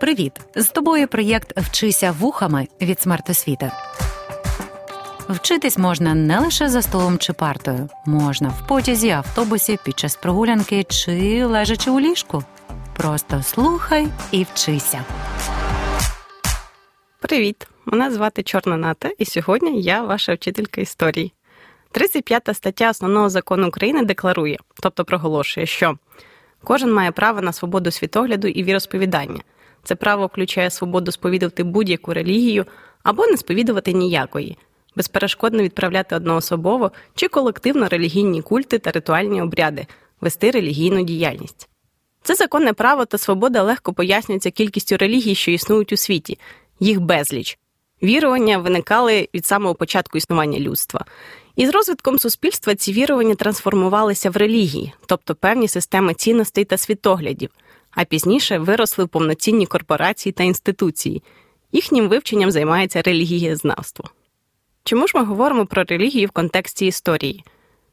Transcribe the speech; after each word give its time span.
Привіт! 0.00 0.32
З 0.54 0.68
тобою 0.68 1.08
проєкт 1.08 1.58
Вчися 1.60 2.12
вухами 2.12 2.68
від 2.80 3.00
смертосвіти. 3.00 3.72
Вчитись 5.28 5.78
можна 5.78 6.14
не 6.14 6.40
лише 6.40 6.68
за 6.68 6.82
столом 6.82 7.18
чи 7.18 7.32
партою, 7.32 7.88
можна 8.06 8.48
в 8.48 8.66
потязі, 8.68 9.10
автобусі, 9.10 9.78
під 9.84 9.98
час 9.98 10.16
прогулянки 10.16 10.84
чи 10.84 11.44
лежачи 11.44 11.90
у 11.90 12.00
ліжку. 12.00 12.44
Просто 12.96 13.42
слухай 13.42 14.08
і 14.30 14.46
вчися. 14.52 15.04
Привіт! 17.20 17.68
Мене 17.86 18.10
звати 18.10 18.42
Чорна 18.42 18.76
Ната, 18.76 19.10
і 19.18 19.24
сьогодні 19.24 19.82
я 19.82 20.02
ваша 20.02 20.34
вчителька 20.34 20.80
історії. 20.80 21.32
35 21.92 22.48
стаття 22.52 22.90
основного 22.90 23.28
закону 23.28 23.68
України 23.68 24.04
декларує, 24.04 24.58
тобто 24.82 25.04
проголошує, 25.04 25.66
що 25.66 25.98
кожен 26.64 26.92
має 26.92 27.12
право 27.12 27.40
на 27.40 27.52
свободу 27.52 27.90
світогляду 27.90 28.48
і 28.48 28.62
віросповідання. 28.62 29.40
Це 29.88 29.94
право 29.94 30.26
включає 30.26 30.70
свободу 30.70 31.12
сповідувати 31.12 31.62
будь-яку 31.62 32.14
релігію 32.14 32.66
або 33.02 33.26
не 33.26 33.36
сповідувати 33.36 33.92
ніякої, 33.92 34.58
безперешкодно 34.96 35.62
відправляти 35.62 36.16
одноособово 36.16 36.92
чи 37.14 37.28
колективно 37.28 37.88
релігійні 37.88 38.42
культи 38.42 38.78
та 38.78 38.90
ритуальні 38.90 39.42
обряди, 39.42 39.86
вести 40.20 40.50
релігійну 40.50 41.04
діяльність. 41.04 41.68
Це 42.22 42.34
законне 42.34 42.72
право 42.72 43.04
та 43.04 43.18
свобода 43.18 43.62
легко 43.62 43.92
пояснюється 43.92 44.50
кількістю 44.50 44.96
релігій, 44.96 45.34
що 45.34 45.50
існують 45.50 45.92
у 45.92 45.96
світі, 45.96 46.38
їх 46.80 47.00
безліч. 47.00 47.58
Вірування 48.02 48.58
виникали 48.58 49.28
від 49.34 49.46
самого 49.46 49.74
початку 49.74 50.18
існування 50.18 50.58
людства. 50.58 51.04
І 51.56 51.66
з 51.66 51.70
розвитком 51.70 52.18
суспільства 52.18 52.74
ці 52.74 52.92
вірування 52.92 53.34
трансформувалися 53.34 54.30
в 54.30 54.36
релігії, 54.36 54.92
тобто 55.06 55.34
певні 55.34 55.68
системи 55.68 56.14
цінностей 56.14 56.64
та 56.64 56.76
світоглядів, 56.76 57.50
а 57.98 58.04
пізніше 58.04 58.58
виросли 58.58 59.04
в 59.04 59.08
повноцінні 59.08 59.66
корпорації 59.66 60.32
та 60.32 60.44
інституції. 60.44 61.22
Їхнім 61.72 62.08
вивченням 62.08 62.50
займається 62.50 63.02
релігієзнавство. 63.02 64.10
Чому 64.84 65.06
ж 65.06 65.12
ми 65.16 65.24
говоримо 65.24 65.66
про 65.66 65.84
релігію 65.84 66.26
в 66.26 66.30
контексті 66.30 66.86
історії? 66.86 67.44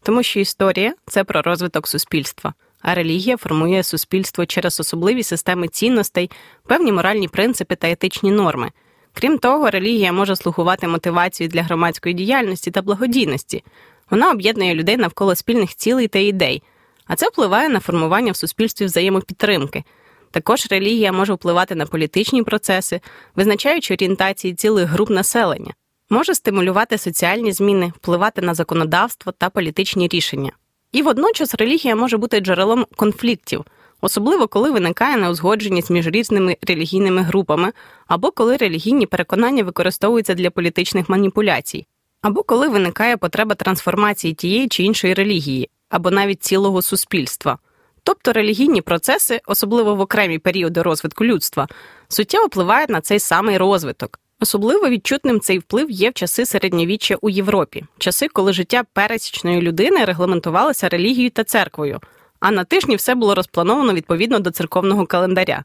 Тому 0.04 0.24
що 0.24 0.40
історія 0.40 0.94
це 1.06 1.24
про 1.24 1.42
розвиток 1.42 1.88
суспільства, 1.88 2.54
а 2.82 2.96
релігія 2.96 3.38
формує 3.38 3.84
суспільство 3.84 4.46
через 4.46 4.80
особливі 4.80 5.24
системи 5.24 5.68
цінностей, 5.68 6.32
певні 6.68 6.92
моральні 6.92 7.28
принципи 7.28 7.76
та 7.76 7.90
етичні 7.90 8.32
норми. 8.32 8.72
Крім 9.14 9.38
того, 9.38 9.70
релігія 9.70 10.12
може 10.12 10.36
слугувати 10.36 10.88
мотивацією 10.88 11.52
для 11.52 11.64
громадської 11.64 12.16
діяльності 12.16 12.72
та 12.72 12.82
благодійності. 12.82 13.64
Вона 14.10 14.32
об'єднує 14.32 14.76
людей 14.76 14.98
навколо 14.98 15.36
спільних 15.36 15.76
цілей 15.76 16.08
та 16.08 16.20
ідей, 16.20 16.64
а 17.08 17.16
це 17.16 17.28
впливає 17.28 17.70
на 17.70 17.80
формування 17.80 18.32
в 18.32 18.36
суспільстві 18.36 18.86
взаємопідтримки. 18.86 19.84
Також 20.32 20.68
релігія 20.72 21.12
може 21.12 21.34
впливати 21.34 21.76
на 21.76 21.86
політичні 21.86 22.44
процеси, 22.44 23.02
визначаючи 23.36 23.94
орієнтації 23.94 24.54
цілих 24.54 24.90
груп 24.90 25.10
населення, 25.10 25.74
може 26.10 26.36
стимулювати 26.36 26.98
соціальні 26.98 27.52
зміни, 27.52 27.94
впливати 27.96 28.42
на 28.42 28.54
законодавство 28.54 29.32
та 29.32 29.50
політичні 29.50 30.08
рішення. 30.08 30.52
І 30.92 31.02
водночас 31.02 31.56
релігія 31.56 31.96
може 31.96 32.18
бути 32.18 32.40
джерелом 32.40 32.86
конфліктів 32.96 33.66
особливо 34.06 34.48
коли 34.48 34.72
виникає 34.72 35.18
неузгодженість 35.18 35.90
між 35.90 36.08
різними 36.08 36.58
релігійними 36.68 37.22
групами, 37.22 37.72
або 38.08 38.32
коли 38.32 38.58
релігійні 38.58 39.06
переконання 39.06 39.64
використовуються 39.64 40.34
для 40.34 40.50
політичних 40.50 41.10
маніпуляцій, 41.10 41.88
або 42.22 42.44
коли 42.44 42.68
виникає 42.68 43.18
потреба 43.18 43.56
трансформації 43.56 44.34
тієї 44.34 44.68
чи 44.68 44.84
іншої 44.84 45.14
релігії, 45.14 45.70
або 45.90 46.12
навіть 46.12 46.44
цілого 46.44 46.82
суспільства. 46.82 47.58
Тобто 48.04 48.34
релігійні 48.34 48.82
процеси, 48.82 49.42
особливо 49.48 49.96
в 49.96 50.00
окремі 50.00 50.40
періоди 50.40 50.82
розвитку 50.82 51.26
людства, 51.26 51.68
суттєво 52.08 52.46
впливають 52.46 52.90
на 52.90 53.02
цей 53.02 53.20
самий 53.20 53.58
розвиток. 53.58 54.20
Особливо 54.40 54.90
відчутним 54.90 55.40
цей 55.40 55.60
вплив 55.60 55.92
є 55.92 56.10
в 56.10 56.14
часи 56.14 56.46
середньовіччя 56.46 57.16
у 57.22 57.30
Європі, 57.30 57.86
часи, 57.98 58.28
коли 58.28 58.54
життя 58.54 58.84
пересічної 58.94 59.62
людини 59.62 60.06
регламентувалося 60.06 60.90
релігією 60.90 61.30
та 61.30 61.44
церквою, 61.44 62.00
а 62.40 62.52
на 62.52 62.64
тижні 62.64 62.96
все 62.96 63.16
було 63.16 63.36
розплановано 63.36 63.94
відповідно 63.94 64.40
до 64.40 64.52
церковного 64.52 65.06
календаря. 65.06 65.64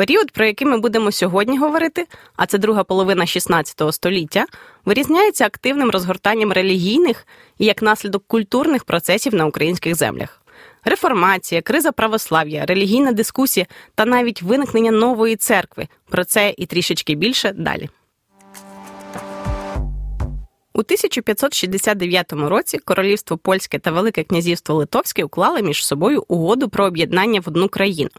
Період, 0.00 0.30
про 0.30 0.44
який 0.44 0.66
ми 0.66 0.78
будемо 0.78 1.12
сьогодні 1.12 1.58
говорити, 1.58 2.06
а 2.36 2.46
це 2.46 2.58
друга 2.58 2.84
половина 2.84 3.24
XVI 3.24 3.92
століття, 3.92 4.46
вирізняється 4.84 5.46
активним 5.46 5.90
розгортанням 5.90 6.52
релігійних 6.52 7.26
і 7.58 7.64
як 7.64 7.82
наслідок 7.82 8.24
культурних 8.26 8.84
процесів 8.84 9.34
на 9.34 9.46
українських 9.46 9.94
землях. 9.94 10.42
Реформація, 10.84 11.62
криза 11.62 11.92
православ'я, 11.92 12.66
релігійна 12.66 13.12
дискусія 13.12 13.66
та 13.94 14.04
навіть 14.04 14.42
виникнення 14.42 14.90
нової 14.90 15.36
церкви. 15.36 15.88
Про 16.08 16.24
це 16.24 16.54
і 16.56 16.66
трішечки 16.66 17.14
більше 17.14 17.52
далі. 17.52 17.88
У 20.74 20.78
1569 20.78 22.32
році 22.32 22.78
Королівство 22.78 23.36
Польське 23.36 23.78
та 23.78 23.90
Велике 23.90 24.22
князівство 24.22 24.74
Литовське 24.74 25.24
уклали 25.24 25.62
між 25.62 25.86
собою 25.86 26.24
угоду 26.28 26.68
про 26.68 26.84
об'єднання 26.84 27.40
в 27.40 27.44
одну 27.46 27.68
країну. 27.68 28.10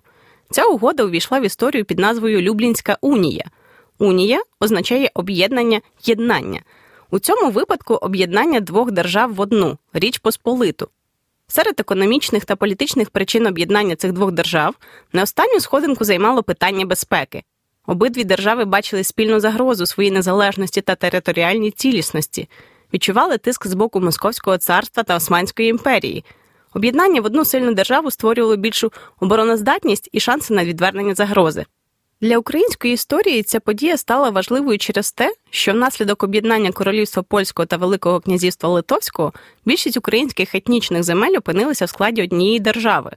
Ця 0.52 0.66
угода 0.66 1.04
увійшла 1.04 1.40
в 1.40 1.46
історію 1.46 1.86
під 1.86 2.00
назвою 2.00 2.42
Люблінська 2.42 2.98
унія. 3.02 3.46
Унія 4.00 4.44
означає 4.60 5.12
об'єднання 5.14 5.82
єднання. 6.04 6.62
У 7.12 7.20
цьому 7.20 7.52
випадку 7.52 7.94
об'єднання 7.94 8.60
двох 8.60 8.92
держав 8.92 9.34
в 9.36 9.42
одну 9.42 9.78
Річ 9.94 10.18
Посполиту. 10.18 10.88
Серед 11.48 11.80
економічних 11.80 12.46
та 12.46 12.56
політичних 12.56 13.10
причин 13.10 13.48
об'єднання 13.48 13.96
цих 13.96 14.12
двох 14.12 14.32
держав 14.32 14.76
не 15.14 15.24
останню 15.24 15.60
сходинку 15.60 16.04
займало 16.04 16.44
питання 16.44 16.86
безпеки. 16.86 17.44
Обидві 17.88 18.24
держави 18.24 18.66
бачили 18.66 19.04
спільну 19.04 19.40
загрозу 19.40 19.86
своїй 19.86 20.12
незалежності 20.12 20.82
та 20.82 20.96
територіальній 20.96 21.72
цілісності, 21.72 22.50
відчували 22.94 23.38
тиск 23.38 23.68
з 23.68 23.74
боку 23.74 24.00
Московського 24.00 24.58
царства 24.58 25.04
та 25.04 25.16
Османської 25.16 25.70
імперії. 25.70 26.26
Об'єднання 26.74 27.22
в 27.22 27.26
одну 27.26 27.46
сильну 27.46 27.74
державу 27.74 28.12
створювало 28.12 28.56
більшу 28.56 28.92
обороноздатність 29.20 30.10
і 30.12 30.20
шанси 30.20 30.54
на 30.54 30.66
відвернення 30.66 31.16
загрози. 31.16 31.66
Для 32.22 32.38
української 32.38 32.94
історії 32.94 33.44
ця 33.44 33.60
подія 33.60 33.98
стала 33.98 34.30
важливою 34.30 34.78
через 34.78 35.12
те, 35.12 35.34
що 35.50 35.74
внаслідок 35.74 36.24
об'єднання 36.24 36.72
королівства 36.72 37.24
польського 37.24 37.66
та 37.66 37.78
Великого 37.78 38.20
князівства 38.20 38.70
Литовського 38.70 39.34
більшість 39.66 39.98
українських 39.98 40.56
етнічних 40.56 41.04
земель 41.04 41.38
опинилися 41.38 41.86
в 41.86 41.90
складі 41.90 42.24
однієї 42.24 42.60
держави. 42.60 43.12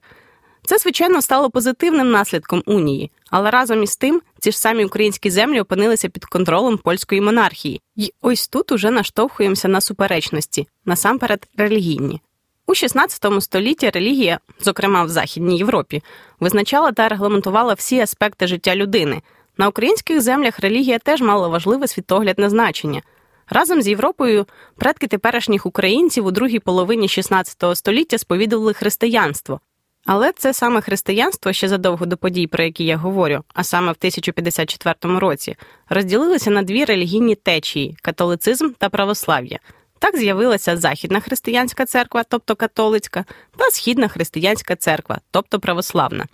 Це, 0.67 0.79
звичайно, 0.79 1.23
стало 1.23 1.51
позитивним 1.51 2.11
наслідком 2.11 2.63
унії, 2.67 3.11
але 3.31 3.51
разом 3.51 3.83
із 3.83 3.97
тим 3.97 4.23
ці 4.39 4.53
ж 4.53 4.59
самі 4.59 4.85
українські 4.85 5.31
землі 5.31 5.61
опинилися 5.61 6.09
під 6.09 6.25
контролем 6.25 6.79
польської 6.79 7.21
монархії, 7.21 7.81
І 7.97 8.13
ось 8.21 8.49
тут 8.49 8.73
уже 8.73 8.91
наштовхуємося 8.91 9.69
на 9.69 9.81
суперечності, 9.81 10.69
насамперед 10.85 11.47
релігійні. 11.57 12.21
У 12.67 12.75
16 12.75 13.27
столітті 13.41 13.91
релігія, 13.91 14.39
зокрема 14.61 15.05
в 15.05 15.09
Західній 15.09 15.59
Європі, 15.59 16.03
визначала 16.41 16.93
та 16.93 17.09
регламентувала 17.09 17.75
всі 17.75 18.01
аспекти 18.01 18.47
життя 18.47 18.77
людини. 18.77 19.23
На 19.59 19.69
українських 19.69 20.21
землях 20.21 20.61
релігія 20.61 20.99
теж 20.99 21.21
мала 21.21 21.49
важливе 21.49 21.89
світоглядне 21.89 22.51
значення. 22.51 23.03
Разом 23.49 23.83
з 23.83 23.89
Європою 23.89 24.47
предки 24.77 25.07
теперішніх 25.07 25.67
українців 25.67 26.27
у 26.27 26.31
другій 26.31 26.59
половині 26.59 27.09
16 27.09 27.77
століття 27.77 28.19
сповідували 28.19 28.73
християнство, 28.73 29.61
але 30.07 30.33
це 30.33 30.53
саме 30.53 30.81
християнство 30.81 31.53
ще 31.53 31.69
задовго 31.69 32.07
до 32.07 32.17
подій, 32.17 32.47
про 32.47 32.65
які 32.65 32.85
я 32.85 32.97
говорю, 32.97 33.43
а 33.55 33.65
саме 33.65 33.87
в 33.87 33.97
1054 33.99 35.19
році, 35.19 35.57
розділилося 35.89 36.51
на 36.51 36.63
дві 36.63 36.85
релігійні 36.85 37.35
течії 37.35 37.97
католицизм 38.03 38.71
та 38.79 38.89
православ'я. 38.89 39.59
Так 39.99 40.17
з'явилася 40.17 40.77
Західна 40.77 41.21
християнська 41.21 41.87
церква, 41.87 42.25
тобто 42.29 42.57
католицька, 42.57 43.25
та 43.57 43.71
Східна 43.71 44.09
християнська 44.09 44.77
церква, 44.77 45.21
тобто 45.31 45.61
православна. 45.61 46.27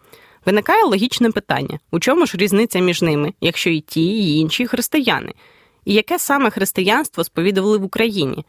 Виникає 0.47 0.84
логічне 0.84 1.30
питання: 1.30 1.78
у 1.91 2.01
чому 2.01 2.27
ж 2.27 2.36
різниця 2.36 2.78
між 2.78 3.03
ними, 3.03 3.34
якщо 3.41 3.71
і 3.71 3.80
ті, 3.80 4.07
і 4.07 4.39
інші 4.39 4.66
християни? 4.66 5.33
І 5.84 5.95
яке 5.95 6.18
саме 6.18 6.51
християнство 6.51 7.24
сповідували 7.24 7.78
в 7.78 7.84
Україні? 7.84 8.45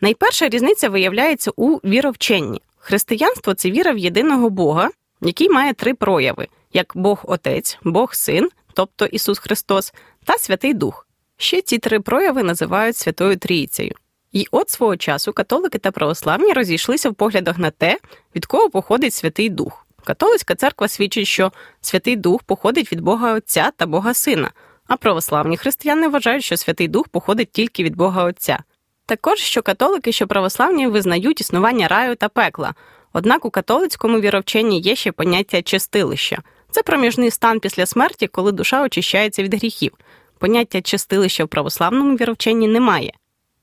Найперша 0.00 0.48
різниця 0.48 0.88
виявляється 0.88 1.50
у 1.56 1.76
віровченні. 1.76 2.60
Християнство 2.78 3.54
це 3.54 3.70
віра 3.70 3.92
в 3.92 3.98
єдиного 3.98 4.50
Бога, 4.50 4.90
який 5.20 5.50
має 5.50 5.74
три 5.74 5.94
прояви: 5.94 6.48
як 6.72 6.92
Бог 6.94 7.20
Отець, 7.24 7.78
Бог 7.84 8.14
Син, 8.14 8.48
тобто 8.74 9.06
Ісус 9.06 9.38
Христос, 9.38 9.94
та 10.24 10.38
Святий 10.38 10.74
Дух. 10.74 11.06
Ще 11.36 11.62
ці 11.62 11.78
три 11.78 12.00
прояви 12.00 12.42
називають 12.42 12.96
Святою 12.96 13.36
Трійцею. 13.36 13.94
І 14.36 14.46
от 14.50 14.70
свого 14.70 14.96
часу 14.96 15.32
католики 15.32 15.78
та 15.78 15.90
православні 15.90 16.52
розійшлися 16.52 17.10
в 17.10 17.14
поглядах 17.14 17.58
на 17.58 17.70
те, 17.70 17.98
від 18.34 18.46
кого 18.46 18.70
походить 18.70 19.14
Святий 19.14 19.48
Дух. 19.48 19.86
Католицька 20.04 20.54
церква 20.54 20.88
свідчить, 20.88 21.26
що 21.26 21.52
Святий 21.80 22.16
Дух 22.16 22.42
походить 22.42 22.92
від 22.92 23.00
Бога 23.00 23.34
Отця 23.34 23.70
та 23.76 23.86
Бога 23.86 24.14
Сина, 24.14 24.50
а 24.86 24.96
православні 24.96 25.56
християни 25.56 26.08
вважають, 26.08 26.44
що 26.44 26.56
Святий 26.56 26.88
Дух 26.88 27.08
походить 27.08 27.52
тільки 27.52 27.84
від 27.84 27.96
Бога 27.96 28.24
Отця. 28.24 28.58
Також 29.06 29.38
що 29.38 29.62
католики, 29.62 30.12
що 30.12 30.26
православні 30.26 30.86
визнають 30.86 31.40
існування 31.40 31.88
раю 31.88 32.16
та 32.16 32.28
пекла. 32.28 32.74
Однак 33.12 33.44
у 33.44 33.50
католицькому 33.50 34.20
віровченні 34.20 34.80
є 34.80 34.96
ще 34.96 35.12
поняття 35.12 35.62
чистилища. 35.62 36.38
Це 36.70 36.82
проміжний 36.82 37.30
стан 37.30 37.60
після 37.60 37.86
смерті, 37.86 38.26
коли 38.26 38.52
душа 38.52 38.82
очищається 38.82 39.42
від 39.42 39.54
гріхів. 39.54 39.92
Поняття 40.38 40.80
чистилища 40.80 41.44
в 41.44 41.48
православному 41.48 42.16
віровченні 42.16 42.68
немає. 42.68 43.12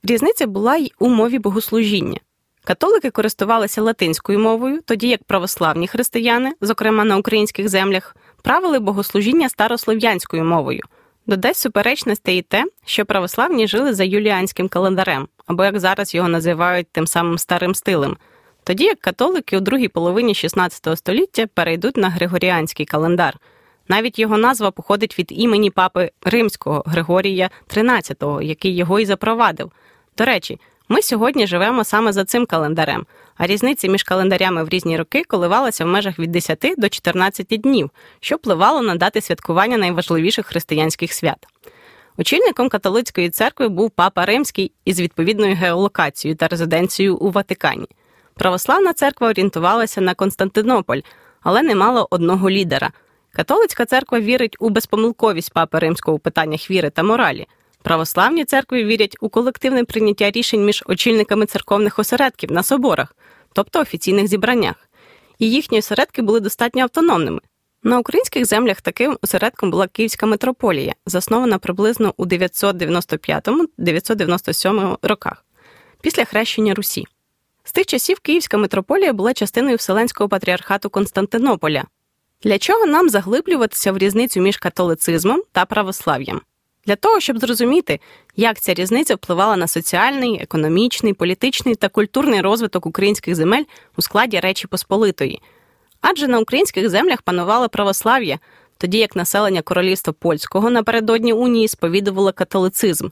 Різниця 0.06 0.48
була 0.48 0.76
й 0.76 0.92
у 1.00 1.10
мові 1.10 1.40
богослужіння. 1.40 2.20
Католики 2.64 3.10
користувалися 3.10 3.82
латинською 3.82 4.40
мовою, 4.40 4.82
тоді 4.86 5.08
як 5.08 5.24
православні 5.24 5.88
християни, 5.88 6.54
зокрема 6.62 7.04
на 7.04 7.18
українських 7.18 7.70
землях, 7.70 8.16
правили 8.42 8.80
богослужіння 8.80 9.50
старослов'янською 9.50 10.44
мовою. 10.44 10.82
Додасть 11.28 11.60
суперечностей 11.60 12.38
і 12.38 12.42
те, 12.42 12.66
що 12.86 13.06
православні 13.06 13.68
жили 13.68 13.94
за 13.94 14.04
юліанським 14.04 14.68
календарем, 14.68 15.28
або 15.46 15.64
як 15.64 15.80
зараз 15.80 16.16
його 16.16 16.28
називають 16.28 16.88
тим 16.92 17.08
самим 17.08 17.38
старим 17.38 17.76
стилем, 17.76 18.18
тоді 18.64 18.84
як 18.84 19.00
католики 19.00 19.58
у 19.58 19.60
другій 19.60 19.88
половині 19.88 20.34
XVI 20.34 20.96
століття 20.96 21.48
перейдуть 21.54 21.98
на 21.98 22.10
Григоріанський 22.10 22.86
календар. 22.86 23.38
Навіть 23.88 24.20
його 24.20 24.38
назва 24.38 24.72
походить 24.72 25.20
від 25.20 25.28
імені 25.32 25.70
папи 25.70 26.12
Римського 26.22 26.84
Григорія 26.86 27.50
XIII, 27.68 28.42
який 28.42 28.76
його 28.76 29.00
і 29.00 29.06
запровадив. 29.06 29.72
До 30.18 30.26
речі, 30.26 30.60
ми 30.90 31.02
сьогодні 31.02 31.48
живемо 31.48 31.84
саме 31.84 32.14
за 32.14 32.26
цим 32.26 32.46
календарем, 32.46 33.06
а 33.38 33.48
різниця 33.48 33.88
між 33.88 34.04
календарями 34.04 34.64
в 34.64 34.70
різні 34.70 34.98
роки 34.98 35.24
коливалася 35.24 35.86
в 35.86 35.88
межах 35.88 36.20
від 36.20 36.32
10 36.32 36.74
до 36.78 36.90
14 36.90 37.48
днів, 37.48 37.90
що 38.20 38.36
впливало 38.36 38.82
на 38.82 38.96
дати 38.96 39.22
святкування 39.22 39.78
найважливіших 39.78 40.46
християнських 40.46 41.14
свят. 41.14 41.48
Очільником 42.18 42.70
католицької 42.70 43.30
церкви 43.30 43.70
був 43.70 43.92
папа 43.92 44.26
Римський 44.26 44.72
із 44.86 45.00
відповідною 45.00 45.56
геолокацією 45.56 46.38
та 46.38 46.48
резиденцією 46.48 47.18
у 47.18 47.32
Ватикані. 47.32 47.88
Православна 48.36 48.94
церква 48.94 49.30
орієнтувалася 49.30 50.02
на 50.02 50.14
Константинополь, 50.14 51.02
але 51.42 51.62
не 51.62 51.76
мала 51.76 52.08
одного 52.10 52.50
лідера. 52.50 52.92
Католицька 53.32 53.86
церква 53.86 54.20
вірить 54.20 54.56
у 54.60 54.70
безпомилковість 54.70 55.54
папи 55.54 55.80
римського 55.80 56.16
у 56.16 56.20
питаннях 56.20 56.72
віри 56.72 56.90
та 56.90 57.04
моралі. 57.04 57.48
Православні 57.84 58.46
церкви 58.46 58.84
вірять 58.84 59.18
у 59.20 59.30
колективне 59.30 59.84
прийняття 59.84 60.32
рішень 60.32 60.66
між 60.66 60.84
очільниками 60.86 61.46
церковних 61.46 62.00
осередків 62.00 62.52
на 62.52 62.64
соборах, 62.64 63.16
тобто 63.54 63.80
офіційних 63.80 64.28
зібраннях, 64.28 64.76
і 65.40 65.52
їхні 65.52 65.80
осередки 65.80 66.22
були 66.22 66.40
достатньо 66.40 66.84
автономними. 66.84 67.40
На 67.84 68.00
українських 68.00 68.46
землях 68.46 68.82
таким 68.82 69.18
осередком 69.22 69.72
була 69.72 69.88
Київська 69.88 70.26
митрополія, 70.26 70.94
заснована 71.06 71.58
приблизно 71.58 72.14
у 72.18 72.26
995-997 72.26 74.98
роках, 75.02 75.46
після 76.02 76.26
хрещення 76.26 76.74
Русі. 76.74 77.06
З 77.64 77.72
тих 77.72 77.86
часів 77.86 78.20
Київська 78.20 78.58
митрополія 78.58 79.14
була 79.14 79.34
частиною 79.34 79.76
Вселенського 79.76 80.30
патріархату 80.30 80.90
Константинополя. 80.90 81.84
Для 82.44 82.60
чого 82.60 82.86
нам 82.86 83.10
заглиблюватися 83.10 83.92
в 83.92 83.98
різницю 83.98 84.42
між 84.42 84.58
католицизмом 84.58 85.44
та 85.52 85.66
православ'ям? 85.66 86.42
Для 86.86 86.96
того, 86.96 87.20
щоб 87.20 87.40
зрозуміти, 87.40 88.00
як 88.36 88.60
ця 88.60 88.74
різниця 88.74 89.16
впливала 89.16 89.56
на 89.56 89.68
соціальний, 89.68 90.40
економічний, 90.42 91.14
політичний 91.14 91.76
та 91.76 91.90
культурний 91.90 92.42
розвиток 92.42 92.86
українських 92.86 93.36
земель 93.36 93.64
у 93.98 94.02
складі 94.02 94.40
Речі 94.40 94.68
Посполитої. 94.68 95.42
Адже 96.02 96.28
на 96.28 96.40
українських 96.40 96.90
землях 96.90 97.22
панувало 97.22 97.70
православ'я, 97.70 98.40
тоді 98.78 98.98
як 98.98 99.16
населення 99.16 99.62
королівства 99.62 100.14
польського 100.14 100.70
напередодні 100.70 101.34
унії 101.34 101.68
сповідувало 101.68 102.34
католицизм. 102.34 103.08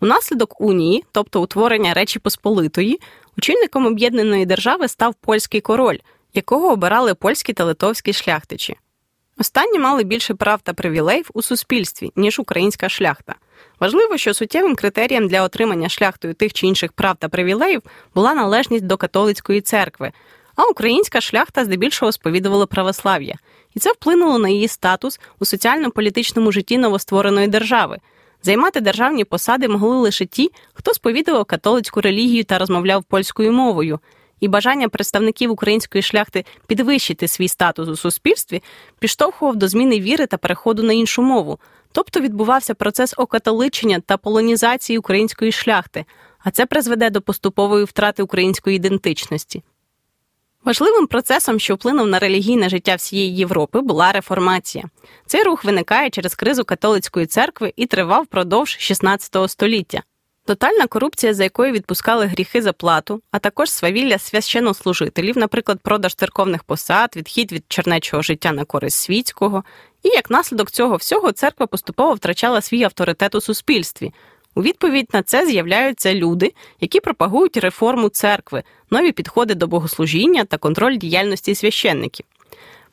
Унаслідок 0.00 0.60
унії, 0.60 1.04
тобто 1.12 1.42
утворення 1.42 1.94
Речі 1.94 2.18
Посполитої, 2.18 3.00
очільником 3.38 3.86
об'єднаної 3.86 4.46
держави 4.46 4.88
став 4.88 5.14
польський 5.14 5.60
король, 5.60 5.98
якого 6.34 6.72
обирали 6.72 7.14
польські 7.14 7.52
та 7.52 7.64
литовські 7.64 8.12
шляхтичі. 8.12 8.76
Останні 9.40 9.78
мали 9.78 10.04
більше 10.04 10.34
прав 10.34 10.60
та 10.62 10.72
привілеїв 10.72 11.30
у 11.34 11.42
суспільстві, 11.42 12.12
ніж 12.16 12.38
українська 12.38 12.88
шляхта. 12.88 13.34
Важливо, 13.80 14.16
що 14.16 14.34
суттєвим 14.34 14.74
критерієм 14.74 15.28
для 15.28 15.42
отримання 15.42 15.88
шляхтою 15.88 16.34
тих 16.34 16.52
чи 16.52 16.66
інших 16.66 16.92
прав 16.92 17.16
та 17.18 17.28
привілеїв 17.28 17.82
була 18.14 18.34
належність 18.34 18.86
до 18.86 18.96
католицької 18.96 19.60
церкви, 19.60 20.12
а 20.56 20.64
українська 20.64 21.20
шляхта 21.20 21.64
здебільшого 21.64 22.12
сповідувала 22.12 22.66
православ'я, 22.66 23.34
і 23.74 23.80
це 23.80 23.92
вплинуло 23.92 24.38
на 24.38 24.48
її 24.48 24.68
статус 24.68 25.20
у 25.38 25.44
соціально-політичному 25.44 26.52
житті 26.52 26.78
новоствореної 26.78 27.48
держави. 27.48 27.98
Займати 28.42 28.80
державні 28.80 29.24
посади 29.24 29.68
могли 29.68 29.96
лише 29.96 30.26
ті, 30.26 30.50
хто 30.72 30.94
сповідував 30.94 31.44
католицьку 31.44 32.00
релігію 32.00 32.44
та 32.44 32.58
розмовляв 32.58 33.04
польською 33.04 33.52
мовою 33.52 34.00
і 34.40 34.48
бажання 34.48 34.88
представників 34.88 35.50
української 35.50 36.02
шляхти 36.02 36.44
підвищити 36.66 37.28
свій 37.28 37.48
статус 37.48 37.88
у 37.88 37.96
суспільстві 37.96 38.62
підштовхував 38.98 39.56
до 39.56 39.68
зміни 39.68 40.00
віри 40.00 40.26
та 40.26 40.36
переходу 40.36 40.82
на 40.82 40.92
іншу 40.92 41.22
мову, 41.22 41.58
тобто 41.92 42.20
відбувався 42.20 42.74
процес 42.74 43.14
окатоличення 43.16 44.00
та 44.06 44.16
полонізації 44.16 44.98
української 44.98 45.52
шляхти, 45.52 46.04
а 46.38 46.50
це 46.50 46.66
призведе 46.66 47.10
до 47.10 47.22
поступової 47.22 47.84
втрати 47.84 48.22
української 48.22 48.76
ідентичності. 48.76 49.62
Важливим 50.64 51.06
процесом, 51.06 51.60
що 51.60 51.74
вплинув 51.74 52.06
на 52.06 52.18
релігійне 52.18 52.68
життя 52.68 52.94
всієї 52.94 53.36
Європи, 53.36 53.80
була 53.80 54.12
реформація. 54.12 54.84
Цей 55.26 55.42
рух 55.42 55.64
виникає 55.64 56.10
через 56.10 56.34
кризу 56.34 56.64
католицької 56.64 57.26
церкви 57.26 57.72
і 57.76 57.86
тривав 57.86 58.24
впродовж 58.24 58.76
XVI 58.80 59.48
століття. 59.48 60.02
Тотальна 60.44 60.86
корупція, 60.86 61.34
за 61.34 61.42
якою 61.44 61.72
відпускали 61.72 62.26
гріхи 62.26 62.62
за 62.62 62.72
плату, 62.72 63.22
а 63.30 63.38
також 63.38 63.70
свавілля 63.70 64.18
священнослужителів, 64.18 65.38
наприклад, 65.38 65.80
продаж 65.82 66.14
церковних 66.14 66.64
посад, 66.64 67.16
відхід 67.16 67.52
від 67.52 67.64
чернечого 67.68 68.22
життя 68.22 68.52
на 68.52 68.64
користь 68.64 68.98
світського, 68.98 69.64
і 70.02 70.08
як 70.08 70.30
наслідок 70.30 70.70
цього 70.70 70.96
всього 70.96 71.32
церква 71.32 71.66
поступово 71.66 72.14
втрачала 72.14 72.60
свій 72.60 72.82
авторитет 72.82 73.34
у 73.34 73.40
суспільстві. 73.40 74.12
У 74.54 74.62
відповідь 74.62 75.08
на 75.12 75.22
це 75.22 75.46
з'являються 75.46 76.14
люди, 76.14 76.52
які 76.80 77.00
пропагують 77.00 77.56
реформу 77.56 78.08
церкви, 78.08 78.62
нові 78.90 79.12
підходи 79.12 79.54
до 79.54 79.66
богослужіння 79.66 80.44
та 80.44 80.58
контроль 80.58 80.96
діяльності 80.96 81.54
священників. 81.54 82.26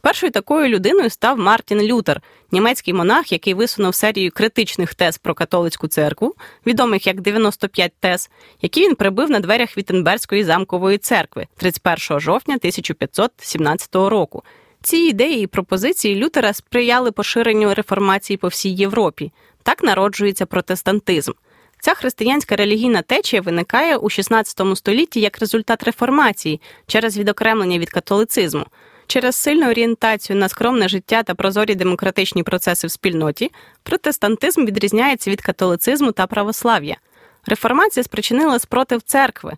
Першою 0.02 0.32
такою 0.32 0.68
людиною 0.68 1.10
став 1.10 1.40
Мартін 1.40 1.82
Лютер, 1.82 2.22
німецький 2.52 2.94
монах, 2.94 3.32
який 3.32 3.54
висунув 3.54 3.96
серію 3.96 4.32
критичних 4.32 4.94
тез 4.94 5.18
про 5.18 5.34
католицьку 5.34 5.88
церкву, 5.88 6.36
відомих 6.66 7.08
як 7.08 7.22
95 7.22 7.92
тез, 8.00 8.30
які 8.62 8.82
він 8.82 8.96
прибив 8.96 9.30
на 9.30 9.40
дверях 9.40 9.78
Віттенберзької 9.78 10.44
замкової 10.44 10.98
церкви 10.98 11.48
31 11.58 12.20
жовтня 12.20 12.56
1517 12.56 13.96
року. 13.96 14.44
Ці 14.82 14.98
ідеї 14.98 15.44
і 15.44 15.48
пропозиції 15.48 16.24
Лютера 16.24 16.54
сприяли 16.54 17.12
поширенню 17.12 17.74
реформації 17.74 18.38
по 18.38 18.48
всій 18.48 18.70
Європі. 18.70 19.32
Так 19.64 19.84
народжується 19.84 20.46
протестантизм. 20.46 21.32
Ця 21.80 21.94
християнська 21.94 22.56
релігійна 22.56 23.02
течія 23.02 23.42
виникає 23.42 23.98
у 23.98 24.06
XVI 24.06 24.76
столітті 24.76 25.20
як 25.20 25.40
результат 25.40 25.84
реформації 25.84 26.62
через 26.88 27.18
відокремлення 27.18 27.80
від 27.80 27.90
католицизму. 27.90 28.66
Через 29.08 29.36
сильну 29.36 29.70
орієнтацію 29.70 30.38
на 30.40 30.50
скромне 30.50 30.88
життя 30.88 31.24
та 31.24 31.36
прозорі 31.36 31.76
демократичні 31.76 32.44
процеси 32.44 32.88
в 32.88 32.92
спільноті 32.92 33.52
протестантизм 33.84 34.66
відрізняється 34.66 35.32
від 35.32 35.42
католицизму 35.42 36.12
та 36.12 36.28
православ'я. 36.28 36.98
Реформація 37.46 38.04
спричинила 38.04 38.60
спротив 38.60 39.02
церкви, 39.02 39.54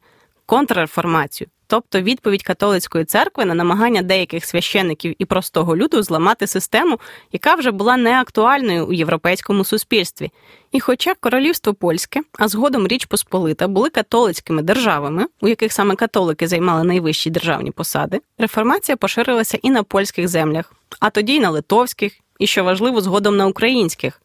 контрреформацію, 0.46 1.50
тобто 1.70 2.02
відповідь 2.02 2.44
католицької 2.44 3.06
церкви 3.06 3.46
на 3.46 3.54
намагання 3.54 4.02
деяких 4.02 4.46
священиків 4.46 5.16
і 5.20 5.26
простого 5.26 5.76
люду 5.76 6.04
зламати 6.04 6.48
систему, 6.48 7.00
яка 7.32 7.56
вже 7.56 7.72
була 7.72 7.98
неактуальною 7.98 8.86
у 8.86 8.94
європейському 8.94 9.64
суспільстві. 9.64 10.32
І 10.72 10.80
хоча 10.80 11.16
королівство 11.16 11.74
польське, 11.74 12.22
а 12.40 12.48
згодом 12.48 12.88
Річ 12.88 13.06
Посполита 13.06 13.68
були 13.68 13.90
католицькими 13.90 14.62
державами, 14.62 15.26
у 15.42 15.48
яких 15.48 15.74
саме 15.74 15.96
католики 15.96 16.48
займали 16.48 16.84
найвищі 16.84 17.30
державні 17.30 17.72
посади, 17.72 18.22
реформація 18.38 18.96
поширилася 18.96 19.60
і 19.62 19.70
на 19.70 19.84
польських 19.84 20.28
землях, 20.28 20.74
а 21.00 21.10
тоді 21.10 21.36
й 21.36 21.40
на 21.40 21.50
литовських, 21.50 22.14
і 22.40 22.48
що 22.48 22.64
важливо, 22.64 23.02
згодом 23.02 23.38
на 23.38 23.48
українських. 23.48 24.22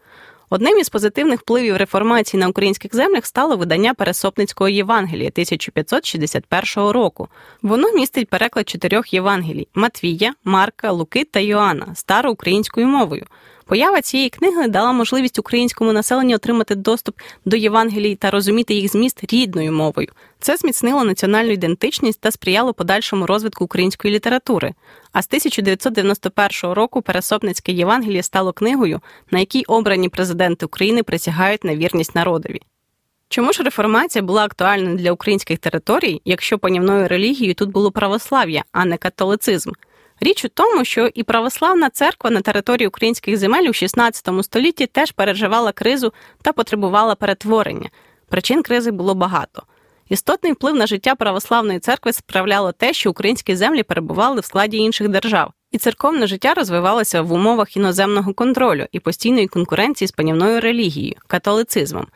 Одним 0.54 0.78
із 0.78 0.88
позитивних 0.88 1.40
впливів 1.40 1.76
реформації 1.76 2.40
на 2.40 2.48
українських 2.48 2.94
землях 2.94 3.26
стало 3.26 3.56
видання 3.56 3.94
Пересопницького 3.94 4.68
Євангелія 4.68 5.28
1561 5.28 6.88
року. 6.88 7.28
Воно 7.62 7.92
містить 7.92 8.28
переклад 8.28 8.68
чотирьох 8.68 9.14
Євангелій 9.14 9.68
Матвія, 9.74 10.34
Марка, 10.44 10.90
Луки 10.90 11.24
та 11.24 11.40
Йоанна 11.40 11.94
староукраїнською 11.94 12.86
мовою. 12.86 13.26
Поява 13.66 14.00
цієї 14.00 14.30
книги 14.30 14.68
дала 14.68 14.92
можливість 14.92 15.38
українському 15.38 15.92
населенню 15.92 16.34
отримати 16.34 16.74
доступ 16.74 17.16
до 17.44 17.56
Євангелій 17.56 18.14
та 18.14 18.30
розуміти 18.30 18.74
їх 18.74 18.92
зміст 18.92 19.32
рідною 19.32 19.72
мовою. 19.72 20.08
Це 20.40 20.56
зміцнило 20.56 21.04
національну 21.04 21.50
ідентичність 21.50 22.20
та 22.20 22.30
сприяло 22.30 22.74
подальшому 22.74 23.26
розвитку 23.26 23.64
української 23.64 24.14
літератури. 24.14 24.74
А 25.14 25.22
з 25.22 25.26
1991 25.26 26.72
року 26.72 27.02
Пересопницьке 27.02 27.72
Євангеліє 27.72 28.22
стало 28.22 28.52
книгою, 28.52 29.00
на 29.30 29.38
якій 29.38 29.64
обрані 29.64 30.08
президенти 30.08 30.66
України 30.66 31.02
присягають 31.02 31.64
на 31.64 31.76
вірність 31.76 32.14
народові. 32.14 32.60
Чому 33.28 33.52
ж 33.52 33.62
реформація 33.62 34.22
була 34.22 34.44
актуальною 34.44 34.96
для 34.96 35.12
українських 35.12 35.58
територій, 35.58 36.20
якщо 36.24 36.58
панівною 36.58 37.08
релігією 37.08 37.54
тут 37.54 37.70
було 37.70 37.92
православ'я, 37.92 38.64
а 38.72 38.84
не 38.84 38.96
католицизм? 38.96 39.70
Річ 40.20 40.44
у 40.44 40.48
тому, 40.48 40.84
що 40.84 41.10
і 41.14 41.22
православна 41.22 41.90
церква 41.90 42.30
на 42.30 42.40
території 42.40 42.88
українських 42.88 43.36
земель 43.36 43.64
у 43.64 43.72
XVI 43.72 44.42
столітті 44.42 44.86
теж 44.86 45.10
переживала 45.10 45.72
кризу 45.72 46.12
та 46.42 46.52
потребувала 46.52 47.14
перетворення. 47.14 47.90
Причин 48.28 48.62
кризи 48.62 48.90
було 48.90 49.14
багато. 49.14 49.62
Істотний 50.14 50.52
вплив 50.52 50.74
на 50.74 50.86
життя 50.86 51.14
православної 51.14 51.78
церкви 51.78 52.12
справляло 52.12 52.72
те, 52.72 52.92
що 52.92 53.10
українські 53.10 53.56
землі 53.56 53.82
перебували 53.82 54.40
в 54.40 54.44
складі 54.44 54.76
інших 54.76 55.08
держав, 55.08 55.52
і 55.70 55.78
церковне 55.78 56.26
життя 56.26 56.54
розвивалося 56.54 57.22
в 57.22 57.32
умовах 57.32 57.76
іноземного 57.76 58.34
контролю 58.34 58.86
і 58.92 59.00
постійної 59.00 59.46
конкуренції 59.46 60.08
з 60.08 60.12
панівною 60.12 60.60
релігією 60.60 61.14
католицизмом. 61.26 62.06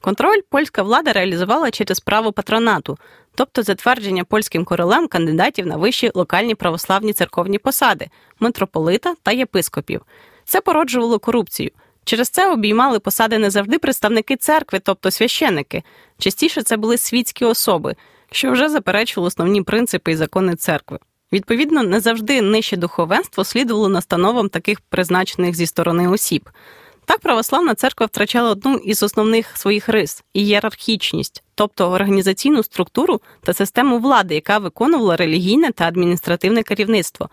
Контроль 0.00 0.40
польська 0.50 0.82
влада 0.82 1.12
реалізувала 1.12 1.70
через 1.70 2.00
право 2.00 2.32
патронату, 2.32 2.98
тобто 3.34 3.62
затвердження 3.62 4.24
польським 4.24 4.64
королем 4.64 5.08
кандидатів 5.08 5.66
на 5.66 5.76
вищі 5.76 6.10
локальні 6.14 6.54
православні 6.54 7.12
церковні 7.12 7.58
посади 7.58 8.10
митрополита 8.40 9.14
та 9.22 9.32
єпископів. 9.32 10.00
Це 10.44 10.60
породжувало 10.60 11.18
корупцію. 11.18 11.70
Через 12.04 12.28
це 12.28 12.52
обіймали 12.52 12.98
посади 12.98 13.38
не 13.38 13.50
завжди 13.50 13.78
представники 13.78 14.36
церкви, 14.36 14.80
тобто 14.84 15.10
священики. 15.10 15.82
Частіше 16.18 16.62
це 16.62 16.76
були 16.76 16.98
світські 16.98 17.44
особи, 17.44 17.94
що 18.30 18.52
вже 18.52 18.68
заперечували 18.68 19.28
основні 19.28 19.62
принципи 19.62 20.12
і 20.12 20.16
закони 20.16 20.56
церкви. 20.56 20.98
Відповідно, 21.32 21.82
не 21.82 22.00
завжди 22.00 22.42
нижче 22.42 22.76
духовенство 22.76 23.44
слідувало 23.44 23.88
настановам 23.88 24.48
таких 24.48 24.80
призначених 24.80 25.54
зі 25.54 25.66
сторони 25.66 26.08
осіб. 26.08 26.50
Так 27.04 27.20
православна 27.20 27.74
церква 27.74 28.06
втрачала 28.06 28.50
одну 28.50 28.76
із 28.76 29.02
основних 29.02 29.56
своїх 29.56 29.88
рис 29.88 30.24
ієрархічність, 30.32 31.42
тобто 31.54 31.90
організаційну 31.90 32.62
структуру 32.62 33.20
та 33.42 33.52
систему 33.52 33.98
влади, 33.98 34.34
яка 34.34 34.58
виконувала 34.58 35.16
релігійне 35.16 35.72
та 35.72 35.84
адміністративне 35.84 36.62
керівництво. 36.62 37.28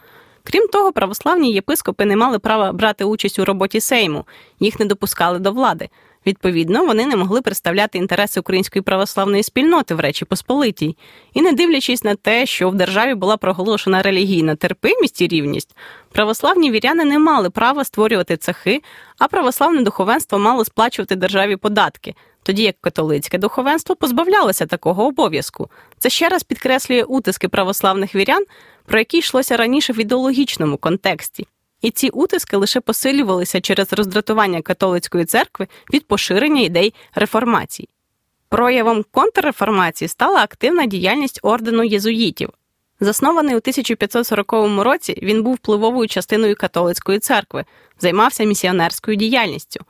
Крім 0.51 0.68
того, 0.68 0.91
православні 0.91 1.53
єпископи 1.53 2.06
не 2.06 2.15
мали 2.15 2.39
права 2.39 2.72
брати 2.72 3.03
участь 3.03 3.39
у 3.39 3.46
роботі 3.46 3.79
Сейму, 3.79 4.25
їх 4.60 4.79
не 4.79 4.86
допускали 4.86 5.39
до 5.39 5.51
влади. 5.51 5.89
Відповідно, 6.25 6.86
вони 6.86 7.06
не 7.06 7.15
могли 7.15 7.41
представляти 7.41 7.98
інтереси 7.98 8.39
української 8.39 8.84
православної 8.84 9.44
спільноти 9.44 9.96
в 9.96 10.00
Речі 10.00 10.25
Посполитій. 10.25 10.98
І 11.34 11.41
не 11.41 11.51
дивлячись 11.51 12.03
на 12.03 12.15
те, 12.15 12.46
що 12.46 12.70
в 12.70 12.75
державі 12.75 13.13
була 13.15 13.38
проголошена 13.38 14.01
релігійна 14.01 14.56
терпимість 14.56 15.22
і 15.22 15.27
рівність, 15.27 15.75
православні 16.12 16.72
віряни 16.72 17.06
не 17.06 17.20
мали 17.20 17.50
права 17.50 17.84
створювати 17.84 18.38
цехи, 18.38 18.82
а 19.20 19.27
православне 19.27 19.82
духовенство 19.82 20.39
мало 20.39 20.65
сплачувати 20.65 21.15
державі 21.15 21.56
податки. 21.56 22.15
Тоді 22.43 22.63
як 22.63 22.75
католицьке 22.81 23.38
духовенство 23.38 23.96
позбавлялося 23.96 24.65
такого 24.65 25.08
обов'язку. 25.08 25.69
Це 25.98 26.10
ще 26.10 26.29
раз 26.29 26.43
підкреслює 26.43 27.03
утиски 27.03 27.48
православних 27.48 28.15
вірян, 28.15 28.46
про 28.86 29.00
які 29.00 29.17
йшлося 29.17 29.58
раніше 29.58 29.93
в 29.93 30.00
ідеологічному 30.00 30.77
контексті. 30.77 31.48
І 31.81 31.91
ці 31.91 32.10
утиски 32.10 32.58
лише 32.58 32.81
посилювалися 32.81 33.62
через 33.62 33.93
роздратування 33.93 34.62
католицької 34.62 35.25
церкви 35.25 35.67
від 35.93 36.08
поширення 36.08 36.62
ідей 36.62 36.93
реформації. 37.15 37.89
Проявом 38.50 39.05
контрреформації 39.12 40.08
стала 40.08 40.43
активна 40.43 40.86
діяльність 40.86 41.39
ордену 41.43 41.84
єзуїтів. 41.84 42.50
Заснований 43.00 43.55
у 43.55 43.58
1540 43.58 44.84
році, 44.84 45.19
він 45.24 45.43
був 45.43 45.53
впливовою 45.53 46.08
частиною 46.08 46.55
католицької 46.55 47.19
церкви, 47.19 47.65
займався 48.00 48.43
місіонерською 48.43 49.17
діяльністю. 49.17 49.86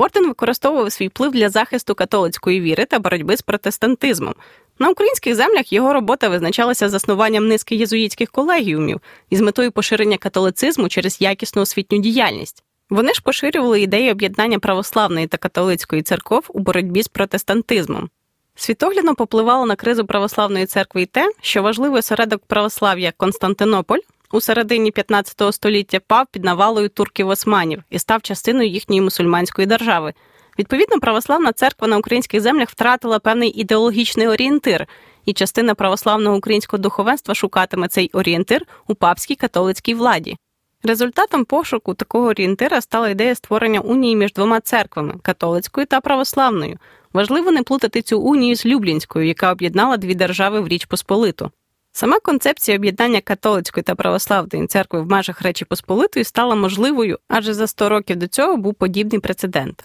Орден 0.00 0.28
використовував 0.28 0.92
свій 0.92 1.08
вплив 1.08 1.32
для 1.32 1.48
захисту 1.48 1.94
католицької 1.94 2.60
віри 2.60 2.84
та 2.84 2.98
боротьби 2.98 3.36
з 3.36 3.42
протестантизмом, 3.42 4.34
на 4.78 4.88
українських 4.88 5.34
землях 5.34 5.72
його 5.72 5.92
робота 5.92 6.28
визначалася 6.28 6.88
заснуванням 6.88 7.48
низки 7.48 7.74
єзуїтських 7.74 8.30
колегіумів 8.30 9.00
із 9.30 9.40
метою 9.40 9.72
поширення 9.72 10.16
католицизму 10.16 10.88
через 10.88 11.20
якісну 11.20 11.62
освітню 11.62 11.98
діяльність. 11.98 12.64
Вони 12.90 13.14
ж 13.14 13.22
поширювали 13.22 13.80
ідеї 13.80 14.12
об'єднання 14.12 14.58
православної 14.58 15.26
та 15.26 15.36
католицької 15.36 16.02
церков 16.02 16.44
у 16.48 16.58
боротьбі 16.58 17.02
з 17.02 17.08
протестантизмом. 17.08 18.10
Світоглядно 18.54 19.14
попливало 19.14 19.66
на 19.66 19.76
кризу 19.76 20.06
православної 20.06 20.66
церкви 20.66 21.02
й 21.02 21.06
те, 21.06 21.32
що 21.40 21.62
важливий 21.62 21.98
осередок 21.98 22.42
православ'я 22.46 23.12
Константинополь 23.16 24.00
у 24.32 24.40
середині 24.40 24.90
15 24.90 25.54
століття 25.54 26.00
пав 26.06 26.26
під 26.30 26.44
навалою 26.44 26.88
турків 26.88 27.28
османів 27.28 27.82
і 27.90 27.98
став 27.98 28.22
частиною 28.22 28.68
їхньої 28.68 29.00
мусульманської 29.00 29.66
держави. 29.66 30.14
Відповідно, 30.58 31.00
православна 31.00 31.52
церква 31.52 31.88
на 31.88 31.98
українських 31.98 32.40
землях 32.40 32.68
втратила 32.70 33.18
певний 33.18 33.50
ідеологічний 33.50 34.28
орієнтир, 34.28 34.86
і 35.24 35.32
частина 35.32 35.74
православного 35.74 36.36
українського 36.36 36.82
духовенства 36.82 37.34
шукатиме 37.34 37.88
цей 37.88 38.10
орієнтир 38.12 38.66
у 38.86 38.94
папській 38.94 39.34
католицькій 39.34 39.94
владі. 39.94 40.36
Результатом 40.82 41.44
пошуку 41.44 41.94
такого 41.94 42.26
орієнтира 42.26 42.80
стала 42.80 43.08
ідея 43.08 43.34
створення 43.34 43.80
унії 43.80 44.16
між 44.16 44.32
двома 44.32 44.60
церквами 44.60 45.14
католицькою 45.22 45.86
та 45.86 46.00
православною. 46.00 46.78
Важливо 47.12 47.50
не 47.50 47.62
плутати 47.62 48.02
цю 48.02 48.20
унію 48.20 48.56
з 48.56 48.66
Люблінською, 48.66 49.26
яка 49.26 49.52
об'єднала 49.52 49.96
дві 49.96 50.14
держави 50.14 50.60
в 50.60 50.68
Річ 50.68 50.84
Посполиту. 50.84 51.50
Сама 51.92 52.20
концепція 52.20 52.76
об'єднання 52.76 53.20
католицької 53.20 53.84
та 53.84 53.94
православної 53.94 54.66
церкви 54.66 55.00
в 55.00 55.06
межах 55.06 55.42
Речі 55.42 55.64
Посполитої 55.64 56.24
стала 56.24 56.54
можливою, 56.54 57.18
адже 57.28 57.54
за 57.54 57.66
100 57.66 57.88
років 57.88 58.16
до 58.16 58.26
цього 58.26 58.56
був 58.56 58.74
подібний 58.74 59.20
прецедент. 59.20 59.84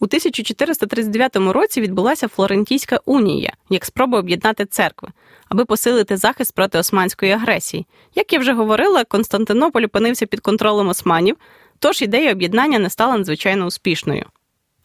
У 0.00 0.04
1439 0.04 1.36
році 1.36 1.80
відбулася 1.80 2.28
Флорентійська 2.28 3.00
унія 3.04 3.52
як 3.70 3.84
спроба 3.84 4.18
об'єднати 4.18 4.66
церкви, 4.66 5.08
аби 5.48 5.64
посилити 5.64 6.16
захист 6.16 6.54
проти 6.54 6.78
османської 6.78 7.32
агресії. 7.32 7.86
Як 8.14 8.32
я 8.32 8.38
вже 8.38 8.52
говорила, 8.52 9.04
Константинополь 9.04 9.82
опинився 9.82 10.26
під 10.26 10.40
контролем 10.40 10.88
османів, 10.88 11.36
тож 11.78 12.02
ідея 12.02 12.32
об'єднання 12.32 12.78
не 12.78 12.90
стала 12.90 13.16
надзвичайно 13.16 13.66
успішною. 13.66 14.24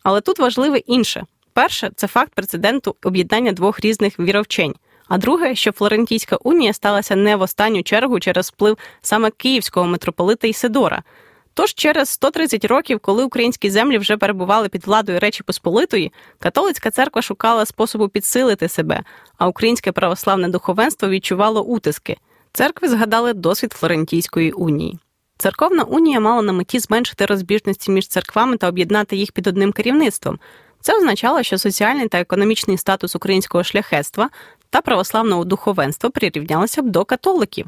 Але 0.03 0.21
тут 0.21 0.39
важливе 0.39 0.77
інше: 0.77 1.25
перше 1.53 1.91
це 1.95 2.07
факт 2.07 2.33
прецеденту 2.33 2.95
об'єднання 3.03 3.51
двох 3.51 3.79
різних 3.79 4.19
віровчень. 4.19 4.75
А 5.07 5.17
друге, 5.17 5.55
що 5.55 5.71
Флорентійська 5.71 6.37
унія 6.43 6.73
сталася 6.73 7.15
не 7.15 7.35
в 7.35 7.41
останню 7.41 7.83
чергу 7.83 8.19
через 8.19 8.47
вплив 8.47 8.77
саме 9.01 9.31
київського 9.31 9.87
митрополита 9.87 10.47
Ісидора– 10.47 11.03
Тож 11.57 11.73
через 11.73 12.09
130 12.09 12.65
років, 12.65 12.99
коли 12.99 13.23
українські 13.23 13.69
землі 13.69 13.97
вже 13.97 14.17
перебували 14.17 14.69
під 14.69 14.87
владою 14.87 15.19
Речі 15.19 15.43
Посполитої, 15.43 16.13
католицька 16.39 16.91
церква 16.91 17.21
шукала 17.21 17.65
способу 17.65 18.07
підсилити 18.07 18.67
себе, 18.67 19.03
а 19.37 19.47
українське 19.47 19.91
православне 19.91 20.49
духовенство 20.49 21.09
відчувало 21.09 21.63
утиски. 21.63 22.17
Церкви 22.53 22.89
згадали 22.89 23.33
досвід 23.33 23.73
Флорентійської 23.73 24.51
унії. 24.51 24.99
Церковна 25.37 25.83
унія 25.83 26.19
мала 26.19 26.41
на 26.41 26.53
меті 26.53 26.79
зменшити 26.79 27.25
розбіжності 27.25 27.91
між 27.91 28.07
церквами 28.07 28.57
та 28.57 28.67
об'єднати 28.67 29.15
їх 29.15 29.31
під 29.31 29.47
одним 29.47 29.71
керівництвом. 29.71 30.39
Це 30.81 30.97
означало, 30.97 31.43
що 31.43 31.57
соціальний 31.57 32.07
та 32.07 32.19
економічний 32.19 32.77
статус 32.77 33.15
українського 33.15 33.63
шляхетства 33.63 34.29
та 34.69 34.81
православного 34.81 35.45
духовенства 35.45 36.09
прирівнялися 36.09 36.81
б 36.81 36.89
до 36.89 37.05
католиків. 37.05 37.65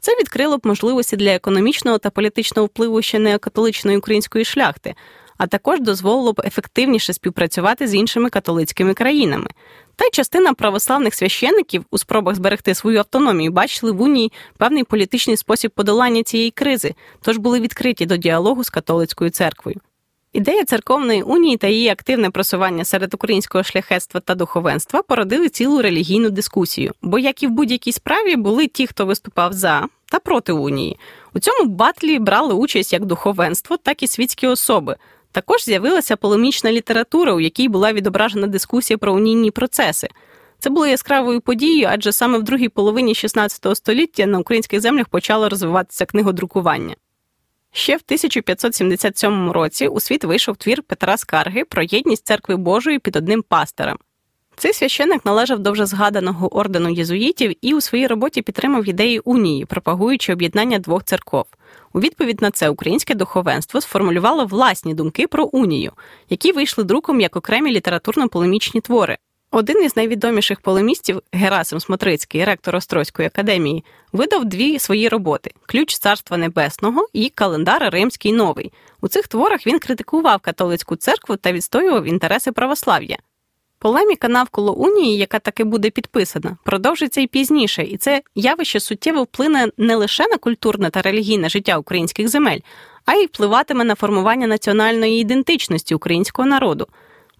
Це 0.00 0.12
відкрило 0.12 0.58
б 0.58 0.66
можливості 0.66 1.16
для 1.16 1.34
економічного 1.34 1.98
та 1.98 2.10
політичного 2.10 2.66
впливу 2.66 3.02
ще 3.02 3.18
не 3.18 3.38
католичної 3.38 3.98
української 3.98 4.44
шляхти, 4.44 4.94
а 5.38 5.46
також 5.46 5.80
дозволило 5.80 6.32
б 6.32 6.42
ефективніше 6.44 7.12
співпрацювати 7.12 7.88
з 7.88 7.94
іншими 7.94 8.30
католицькими 8.30 8.94
країнами. 8.94 9.46
Та 9.96 10.04
й 10.04 10.10
частина 10.10 10.54
православних 10.54 11.14
священників 11.14 11.84
у 11.90 11.98
спробах 11.98 12.34
зберегти 12.34 12.74
свою 12.74 12.98
автономію 12.98 13.52
бачили 13.52 13.92
в 13.92 14.02
унії 14.02 14.32
певний 14.58 14.84
політичний 14.84 15.36
спосіб 15.36 15.70
подолання 15.70 16.22
цієї 16.22 16.50
кризи, 16.50 16.94
тож 17.22 17.36
були 17.36 17.60
відкриті 17.60 18.06
до 18.06 18.16
діалогу 18.16 18.64
з 18.64 18.70
католицькою 18.70 19.30
церквою. 19.30 19.80
Ідея 20.32 20.64
церковної 20.64 21.22
унії 21.22 21.56
та 21.56 21.66
її 21.66 21.88
активне 21.88 22.30
просування 22.30 22.84
серед 22.84 23.14
українського 23.14 23.64
шляхетства 23.64 24.20
та 24.20 24.34
духовенства 24.34 25.02
породили 25.02 25.48
цілу 25.48 25.82
релігійну 25.82 26.30
дискусію, 26.30 26.92
бо, 27.02 27.18
як 27.18 27.42
і 27.42 27.46
в 27.46 27.50
будь-якій 27.50 27.92
справі, 27.92 28.36
були 28.36 28.66
ті, 28.66 28.86
хто 28.86 29.06
виступав 29.06 29.52
за 29.52 29.88
та 30.10 30.18
проти 30.18 30.52
унії. 30.52 30.98
У 31.34 31.38
цьому 31.38 31.70
батлі 31.70 32.18
брали 32.18 32.54
участь 32.54 32.92
як 32.92 33.04
духовенство, 33.04 33.76
так 33.76 34.02
і 34.02 34.06
світські 34.06 34.46
особи. 34.46 34.96
Також 35.32 35.64
з'явилася 35.64 36.16
полемічна 36.16 36.72
література, 36.72 37.32
у 37.32 37.40
якій 37.40 37.68
була 37.68 37.92
відображена 37.92 38.46
дискусія 38.46 38.98
про 38.98 39.14
унійні 39.14 39.50
процеси. 39.50 40.08
Це 40.58 40.70
було 40.70 40.86
яскравою 40.86 41.40
подією, 41.40 41.88
адже 41.90 42.12
саме 42.12 42.38
в 42.38 42.42
другій 42.42 42.68
половині 42.68 43.12
XVI 43.12 43.74
століття 43.74 44.26
на 44.26 44.38
українських 44.38 44.80
землях 44.80 45.08
почало 45.08 45.48
розвиватися 45.48 46.06
книгодрукування. 46.06 46.94
Ще 47.72 47.92
в 47.92 48.02
1577 48.06 49.50
році 49.50 49.88
у 49.88 50.00
світ 50.00 50.24
вийшов 50.24 50.56
твір 50.56 50.82
Петра 50.82 51.16
Скарги 51.16 51.64
про 51.64 51.82
єдність 51.82 52.26
церкви 52.26 52.56
Божої 52.56 52.98
під 52.98 53.16
одним 53.16 53.42
пастирем. 53.42 53.98
Цей 54.56 54.72
священник 54.72 55.24
належав 55.24 55.58
до 55.58 55.72
вже 55.72 55.86
згаданого 55.86 56.56
ордену 56.56 56.90
єзуїтів 56.90 57.56
і 57.60 57.74
у 57.74 57.80
своїй 57.80 58.06
роботі 58.06 58.42
підтримав 58.42 58.88
ідеї 58.88 59.18
унії, 59.18 59.64
пропагуючи 59.64 60.32
об'єднання 60.32 60.78
двох 60.78 61.04
церков. 61.04 61.44
У 61.92 62.00
відповідь 62.00 62.42
на 62.42 62.50
це 62.50 62.68
українське 62.68 63.14
духовенство 63.14 63.80
сформулювало 63.80 64.46
власні 64.46 64.94
думки 64.94 65.26
про 65.26 65.44
унію, 65.44 65.92
які 66.30 66.52
вийшли 66.52 66.84
друком 66.84 67.20
як 67.20 67.36
окремі 67.36 67.72
літературно-полемічні 67.72 68.80
твори. 68.80 69.18
Один 69.50 69.84
із 69.84 69.96
найвідоміших 69.96 70.60
полемістів 70.60 71.22
Герасим 71.32 71.80
Смотрицький, 71.80 72.44
ректор 72.44 72.76
Острозької 72.76 73.28
академії, 73.28 73.84
видав 74.12 74.44
дві 74.44 74.78
свої 74.78 75.08
роботи: 75.08 75.50
Ключ 75.66 75.98
Царства 75.98 76.36
Небесного 76.36 77.08
і 77.12 77.28
Календар 77.28 77.90
Римський 77.92 78.32
Новий. 78.32 78.72
У 79.00 79.08
цих 79.08 79.28
творах 79.28 79.66
він 79.66 79.78
критикував 79.78 80.40
католицьку 80.40 80.96
церкву 80.96 81.36
та 81.36 81.52
відстоював 81.52 82.04
інтереси 82.04 82.52
православ'я. 82.52 83.16
Полеміка 83.78 84.28
навколо 84.28 84.74
унії, 84.74 85.16
яка 85.16 85.38
таки 85.38 85.64
буде 85.64 85.90
підписана, 85.90 86.56
продовжиться 86.64 87.20
і 87.20 87.26
пізніше, 87.26 87.82
і 87.82 87.96
це 87.96 88.22
явище 88.34 88.80
суттєво 88.80 89.22
вплине 89.22 89.68
не 89.76 89.96
лише 89.96 90.28
на 90.28 90.36
культурне 90.36 90.90
та 90.90 91.02
релігійне 91.02 91.48
життя 91.48 91.78
українських 91.78 92.28
земель, 92.28 92.60
а 93.04 93.14
й 93.14 93.26
впливатиме 93.26 93.84
на 93.84 93.94
формування 93.94 94.46
національної 94.46 95.20
ідентичності 95.20 95.94
українського 95.94 96.48
народу. 96.48 96.86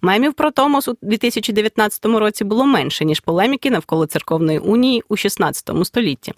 Мемів 0.01 0.33
про 0.33 0.51
Томос 0.51 0.87
у 0.87 0.97
2019 1.01 2.05
році 2.05 2.43
було 2.43 2.65
менше, 2.65 3.05
ніж 3.05 3.19
полеміки 3.19 3.71
навколо 3.71 4.05
церковної 4.05 4.59
унії 4.59 5.03
у 5.09 5.15
16 5.15 5.69
столітті. 5.83 6.33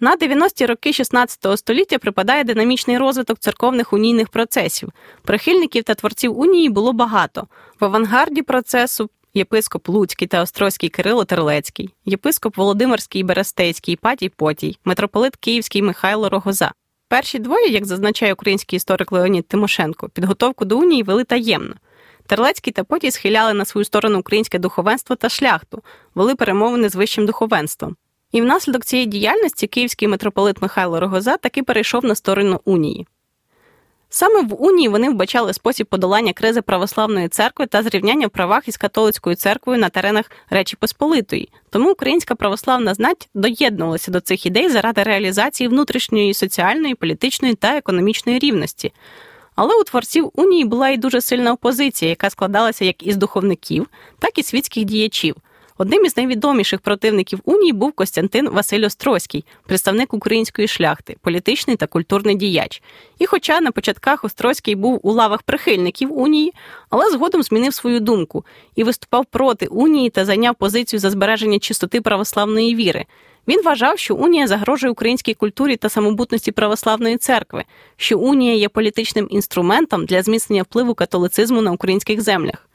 На 0.00 0.16
90-ті 0.16 0.66
роки 0.66 0.92
16 0.92 1.58
століття 1.58 1.98
припадає 1.98 2.44
динамічний 2.44 2.98
розвиток 2.98 3.38
церковних 3.38 3.92
унійних 3.92 4.28
процесів. 4.28 4.88
Прихильників 5.22 5.84
та 5.84 5.94
творців 5.94 6.38
унії 6.38 6.68
було 6.68 6.92
багато. 6.92 7.46
В 7.80 7.84
авангарді 7.84 8.42
процесу 8.42 9.10
єпископ 9.34 9.88
Луцький 9.88 10.28
та 10.28 10.42
Острозький 10.42 10.88
Кирило 10.88 11.24
Терлецький, 11.24 11.94
єпископ 12.04 12.56
Володимирський 12.56 13.22
Берестейський 13.22 13.96
Патій 13.96 14.28
Потій, 14.28 14.78
митрополит 14.84 15.36
Київський 15.36 15.82
Михайло 15.82 16.28
Рогоза. 16.28 16.72
Перші 17.08 17.38
двоє, 17.38 17.68
як 17.68 17.86
зазначає 17.86 18.32
український 18.32 18.76
історик 18.76 19.12
Леонід 19.12 19.48
Тимошенко, 19.48 20.08
підготовку 20.08 20.64
до 20.64 20.78
унії 20.78 21.02
вели 21.02 21.24
таємно. 21.24 21.74
Терлецький 22.28 22.72
та 22.72 22.84
Потій 22.84 23.10
схиляли 23.10 23.54
на 23.54 23.64
свою 23.64 23.84
сторону 23.84 24.18
українське 24.18 24.58
духовенство 24.58 25.16
та 25.16 25.28
шляхту, 25.28 25.82
вели 26.14 26.34
перемовини 26.34 26.88
з 26.88 26.94
вищим 26.94 27.26
духовенством. 27.26 27.96
І 28.32 28.42
внаслідок 28.42 28.84
цієї 28.84 29.06
діяльності 29.06 29.66
київський 29.66 30.08
митрополит 30.08 30.62
Михайло 30.62 31.00
Рогоза 31.00 31.36
таки 31.36 31.62
перейшов 31.62 32.04
на 32.04 32.14
сторону 32.14 32.60
унії. 32.64 33.06
Саме 34.10 34.42
в 34.42 34.62
унії 34.62 34.88
вони 34.88 35.10
вбачали 35.10 35.52
спосіб 35.52 35.86
подолання 35.86 36.32
кризи 36.32 36.62
православної 36.62 37.28
церкви 37.28 37.66
та 37.66 37.82
зрівняння 37.82 38.26
в 38.26 38.30
правах 38.30 38.68
із 38.68 38.76
католицькою 38.76 39.36
церквою 39.36 39.78
на 39.78 39.88
теренах 39.88 40.30
Речі 40.50 40.76
Посполитої. 40.80 41.48
Тому 41.70 41.92
українська 41.92 42.34
православна 42.34 42.94
знать 42.94 43.28
доєднувалася 43.34 44.10
до 44.10 44.20
цих 44.20 44.46
ідей 44.46 44.68
заради 44.68 45.02
реалізації 45.02 45.68
внутрішньої 45.68 46.34
соціальної, 46.34 46.94
політичної 46.94 47.54
та 47.54 47.76
економічної 47.76 48.38
рівності. 48.38 48.92
Але 49.60 49.74
у 49.80 49.84
творців 49.84 50.30
унії 50.34 50.64
була 50.64 50.88
і 50.88 50.96
дуже 50.96 51.20
сильна 51.20 51.52
опозиція, 51.52 52.08
яка 52.08 52.30
складалася 52.30 52.84
як 52.84 53.06
із 53.06 53.16
духовників, 53.16 53.86
так 54.18 54.38
і 54.38 54.42
світських 54.42 54.84
діячів. 54.84 55.36
Одним 55.78 56.04
із 56.04 56.16
найвідоміших 56.16 56.80
противників 56.80 57.40
унії 57.44 57.72
був 57.72 57.92
Костянтин 57.92 58.48
Василь 58.48 58.86
Острозький, 58.86 59.44
представник 59.66 60.14
української 60.14 60.68
шляхти, 60.68 61.16
політичний 61.20 61.76
та 61.76 61.86
культурний 61.86 62.34
діяч. 62.34 62.82
І, 63.18 63.26
хоча 63.26 63.60
на 63.60 63.70
початках 63.70 64.24
Острозький 64.24 64.74
був 64.74 65.00
у 65.02 65.12
лавах 65.12 65.42
прихильників 65.42 66.18
унії, 66.18 66.52
але 66.90 67.10
згодом 67.10 67.42
змінив 67.42 67.74
свою 67.74 68.00
думку 68.00 68.44
і 68.76 68.84
виступав 68.84 69.26
проти 69.26 69.66
унії 69.66 70.10
та 70.10 70.24
зайняв 70.24 70.54
позицію 70.54 71.00
за 71.00 71.10
збереження 71.10 71.58
чистоти 71.58 72.00
православної 72.00 72.74
віри. 72.74 73.06
Він 73.48 73.62
вважав, 73.62 73.98
що 73.98 74.14
унія 74.14 74.46
загрожує 74.46 74.92
українській 74.92 75.34
культурі 75.34 75.76
та 75.76 75.88
самобутності 75.88 76.52
православної 76.52 77.16
церкви, 77.16 77.64
що 77.96 78.18
унія 78.18 78.54
є 78.54 78.68
політичним 78.68 79.28
інструментом 79.30 80.04
для 80.04 80.22
зміцнення 80.22 80.62
впливу 80.62 80.94
католицизму 80.94 81.60
на 81.60 81.72
українських 81.72 82.20
землях. 82.20 82.68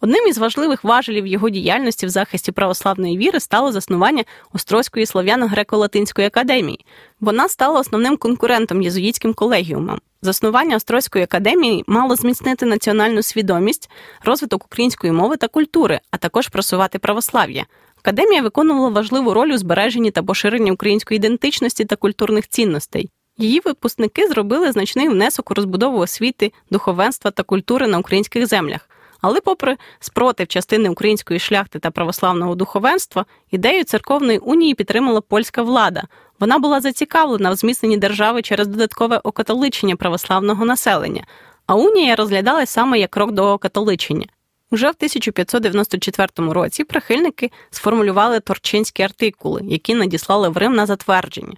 Одним 0.00 0.26
із 0.28 0.38
важливих 0.38 0.84
важелів 0.84 1.26
його 1.26 1.50
діяльності 1.50 2.06
в 2.06 2.08
захисті 2.08 2.52
православної 2.52 3.18
віри 3.18 3.40
стало 3.40 3.72
заснування 3.72 4.24
Острозької 4.52 5.06
слов'яно-греко-латинської 5.06 6.26
академії. 6.26 6.86
Вона 7.20 7.48
стала 7.48 7.80
основним 7.80 8.16
конкурентом 8.16 8.82
єзуїтським 8.82 9.34
колегіумам. 9.34 10.00
Заснування 10.22 10.76
Острозької 10.76 11.24
академії 11.24 11.84
мало 11.86 12.16
зміцнити 12.16 12.66
національну 12.66 13.22
свідомість, 13.22 13.90
розвиток 14.24 14.64
української 14.64 15.12
мови 15.12 15.36
та 15.36 15.48
культури, 15.48 16.00
а 16.10 16.16
також 16.16 16.48
просувати 16.48 16.98
православ'я. 16.98 17.64
Академія 18.04 18.42
виконувала 18.42 18.88
важливу 18.88 19.34
роль 19.34 19.48
у 19.48 19.58
збереженні 19.58 20.10
та 20.10 20.22
поширенні 20.22 20.72
української 20.72 21.16
ідентичності 21.16 21.84
та 21.84 21.96
культурних 21.96 22.48
цінностей. 22.48 23.10
Її 23.38 23.60
випускники 23.64 24.28
зробили 24.28 24.72
значний 24.72 25.08
внесок 25.08 25.50
у 25.50 25.54
розбудову 25.54 25.98
освіти, 25.98 26.52
духовенства 26.70 27.30
та 27.30 27.42
культури 27.42 27.86
на 27.86 27.98
українських 27.98 28.46
землях. 28.46 28.88
Але, 29.20 29.40
попри 29.40 29.76
спротив 30.00 30.46
частини 30.46 30.88
української 30.88 31.40
шляхти 31.40 31.78
та 31.78 31.90
православного 31.90 32.54
духовенства, 32.54 33.24
ідею 33.50 33.84
церковної 33.84 34.38
унії 34.38 34.74
підтримала 34.74 35.20
польська 35.20 35.62
влада. 35.62 36.02
Вона 36.40 36.58
була 36.58 36.80
зацікавлена 36.80 37.50
в 37.50 37.56
зміцненні 37.56 37.96
держави 37.96 38.42
через 38.42 38.66
додаткове 38.66 39.20
окатоличення 39.24 39.96
православного 39.96 40.64
населення, 40.64 41.26
а 41.66 41.74
унія 41.74 42.16
розглядалась 42.16 42.70
саме 42.70 42.98
як 42.98 43.10
крок 43.10 43.32
до 43.32 43.52
окатоличення. 43.52 44.26
Уже 44.74 44.86
в 44.86 44.94
1594 44.96 46.52
році 46.52 46.84
прихильники 46.84 47.50
сформулювали 47.70 48.40
торчинські 48.40 49.02
артикули, 49.02 49.60
які 49.64 49.94
надіслали 49.94 50.48
в 50.48 50.56
Рим 50.56 50.74
на 50.74 50.86
затвердження. 50.86 51.56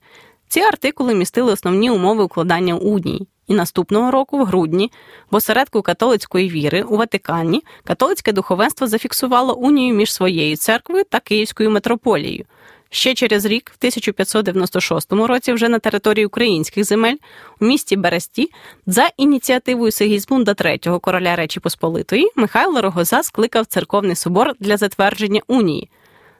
Ці 0.48 0.60
артикули 0.60 1.14
містили 1.14 1.52
основні 1.52 1.90
умови 1.90 2.24
укладання 2.24 2.74
унії. 2.74 3.28
І 3.46 3.54
наступного 3.54 4.10
року, 4.10 4.38
в 4.38 4.44
грудні, 4.44 4.90
в 5.30 5.36
осередку 5.36 5.82
католицької 5.82 6.48
віри 6.48 6.82
у 6.82 6.96
Ватикані 6.96 7.62
католицьке 7.84 8.32
духовенство 8.32 8.86
зафіксувало 8.86 9.54
унію 9.54 9.94
між 9.94 10.12
своєю 10.12 10.56
церквою 10.56 11.04
та 11.04 11.20
Київською 11.20 11.70
митрополією. 11.70 12.44
Ще 12.90 13.14
через 13.14 13.44
рік, 13.44 13.70
в 13.70 13.76
1596 13.78 15.12
році, 15.12 15.52
вже 15.52 15.68
на 15.68 15.78
території 15.78 16.26
українських 16.26 16.84
земель, 16.84 17.16
у 17.60 17.66
місті 17.66 17.96
Бересті, 17.96 18.50
за 18.86 19.08
ініціативою 19.16 19.92
Сигізмунда 19.92 20.52
III, 20.52 21.00
короля 21.00 21.36
Речі 21.36 21.60
Посполитої, 21.60 22.30
Михайло 22.36 22.82
Рогоза 22.82 23.22
скликав 23.22 23.66
церковний 23.66 24.16
собор 24.16 24.52
для 24.60 24.76
затвердження 24.76 25.40
унії. 25.46 25.90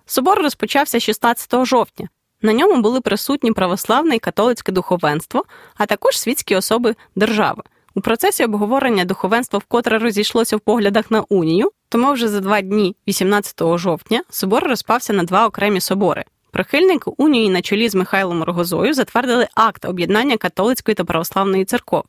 Собор 0.07 0.39
розпочався 0.39 1.01
16 1.01 1.67
жовтня. 1.67 2.09
На 2.43 2.53
ньому 2.53 2.83
були 2.83 3.01
присутні 3.01 3.53
православне 3.53 4.17
і 4.17 4.19
католицьке 4.19 4.73
духовенство, 4.73 5.45
а 5.77 5.87
також 5.87 6.19
світські 6.19 6.57
особи 6.57 6.95
держави. 7.17 7.63
У 7.95 8.01
процесі 8.01 8.45
обговорення 8.45 9.05
духовенства 9.05 9.59
вкотре 9.59 9.99
розійшлося 9.99 10.57
в 10.57 10.61
поглядах 10.61 11.11
на 11.11 11.21
унію, 11.21 11.71
тому 11.89 12.13
вже 12.13 12.29
за 12.29 12.41
два 12.41 12.61
дні, 12.61 12.97
18 13.09 13.79
жовтня, 13.79 14.23
собор 14.31 14.65
розпався 14.65 15.13
на 15.13 15.23
два 15.23 15.47
окремі 15.47 15.81
собори. 15.81 16.25
Прихильники 16.51 17.11
унії 17.17 17.51
на 17.51 17.63
чолі 17.63 17.89
з 17.89 17.95
Михайлом 17.95 18.43
Рогозою 18.43 18.95
затвердили 18.95 19.49
акт 19.55 19.85
об'єднання 19.85 20.37
католицької 20.37 20.95
та 20.95 21.05
православної 21.05 21.65
церков. 21.65 22.05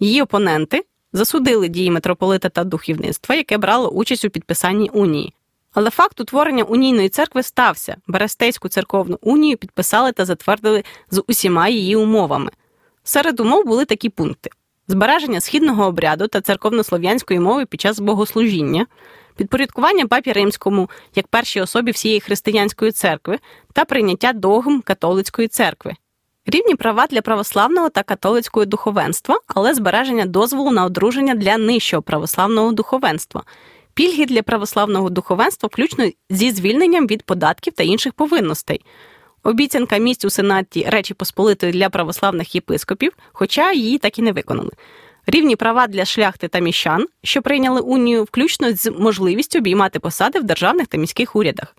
Її 0.00 0.22
опоненти 0.22 0.84
засудили 1.12 1.68
дії 1.68 1.90
митрополита 1.90 2.48
та 2.48 2.64
духовництва, 2.64 3.34
яке 3.34 3.58
брало 3.58 3.88
участь 3.88 4.24
у 4.24 4.30
підписанні 4.30 4.90
унії. 4.92 5.34
Але 5.74 5.90
факт 5.90 6.20
утворення 6.20 6.64
унійної 6.64 7.08
церкви 7.08 7.42
стався. 7.42 7.96
Берестейську 8.06 8.68
церковну 8.68 9.18
унію 9.20 9.56
підписали 9.56 10.12
та 10.12 10.24
затвердили 10.24 10.84
з 11.10 11.22
усіма 11.26 11.68
її 11.68 11.96
умовами. 11.96 12.50
Серед 13.04 13.40
умов 13.40 13.64
були 13.64 13.84
такі 13.84 14.08
пункти: 14.08 14.50
збереження 14.88 15.40
східного 15.40 15.84
обряду 15.84 16.28
та 16.28 16.40
церковнослов'янської 16.40 17.40
мови 17.40 17.66
під 17.66 17.80
час 17.80 18.00
богослужіння, 18.00 18.86
підпорядкування 19.36 20.06
папі 20.06 20.32
римському 20.32 20.90
як 21.14 21.26
першій 21.26 21.60
особі 21.60 21.90
всієї 21.90 22.20
християнської 22.20 22.92
церкви 22.92 23.38
та 23.72 23.84
прийняття 23.84 24.32
догм 24.32 24.80
католицької 24.80 25.48
церкви. 25.48 25.94
Рівні 26.46 26.74
права 26.74 27.06
для 27.06 27.22
православного 27.22 27.88
та 27.88 28.02
католицького 28.02 28.66
духовенства, 28.66 29.38
але 29.46 29.74
збереження 29.74 30.26
дозволу 30.26 30.70
на 30.70 30.84
одруження 30.84 31.34
для 31.34 31.58
нижчого 31.58 32.02
православного 32.02 32.72
духовенства 32.72 33.42
пільги 33.94 34.26
для 34.26 34.42
православного 34.42 35.10
духовенства, 35.10 35.66
включно 35.66 36.10
зі 36.30 36.50
звільненням 36.50 37.06
від 37.06 37.22
податків 37.22 37.72
та 37.72 37.82
інших 37.82 38.12
повинностей. 38.12 38.84
Обіцянка 39.42 39.98
місць 39.98 40.24
у 40.24 40.30
Сенаті 40.30 40.86
Речі 40.88 41.14
Посполитої 41.14 41.72
для 41.72 41.88
православних 41.88 42.54
єпископів, 42.54 43.12
хоча 43.32 43.72
її 43.72 43.98
так 43.98 44.18
і 44.18 44.22
не 44.22 44.32
виконали. 44.32 44.70
Рівні 45.26 45.56
права 45.56 45.86
для 45.86 46.04
шляхти 46.04 46.48
та 46.48 46.58
міщан, 46.58 47.06
що 47.22 47.42
прийняли 47.42 47.80
унію, 47.80 48.24
включно 48.24 48.72
з 48.72 48.90
можливістю 48.90 49.58
обіймати 49.58 50.00
посади 50.00 50.38
в 50.38 50.44
державних 50.44 50.86
та 50.86 50.98
міських 50.98 51.36
урядах. 51.36 51.76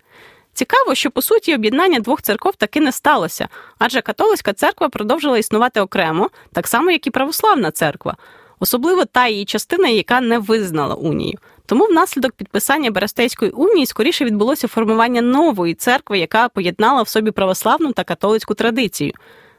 Цікаво, 0.52 0.94
що 0.94 1.10
по 1.10 1.22
суті 1.22 1.54
об'єднання 1.54 2.00
двох 2.00 2.22
церков 2.22 2.56
таки 2.56 2.80
не 2.80 2.92
сталося, 2.92 3.48
адже 3.78 4.00
католицька 4.00 4.52
церква 4.52 4.88
продовжила 4.88 5.38
існувати 5.38 5.80
окремо, 5.80 6.30
так 6.52 6.66
само 6.66 6.90
як 6.90 7.06
і 7.06 7.10
православна 7.10 7.70
церква, 7.70 8.16
особливо 8.60 9.04
та 9.04 9.28
її 9.28 9.44
частина, 9.44 9.88
яка 9.88 10.20
не 10.20 10.38
визнала 10.38 10.94
унію. 10.94 11.38
Тому 11.66 11.86
внаслідок 11.86 12.32
підписання 12.32 12.90
Берестейської 12.90 13.50
унії 13.50 13.86
скоріше 13.86 14.24
відбулося 14.24 14.68
формування 14.68 15.22
нової 15.22 15.74
церкви, 15.74 16.18
яка 16.18 16.48
поєднала 16.48 17.02
в 17.02 17.08
собі 17.08 17.30
православну 17.30 17.92
та 17.92 18.04
католицьку 18.04 18.54
традицію. 18.54 19.12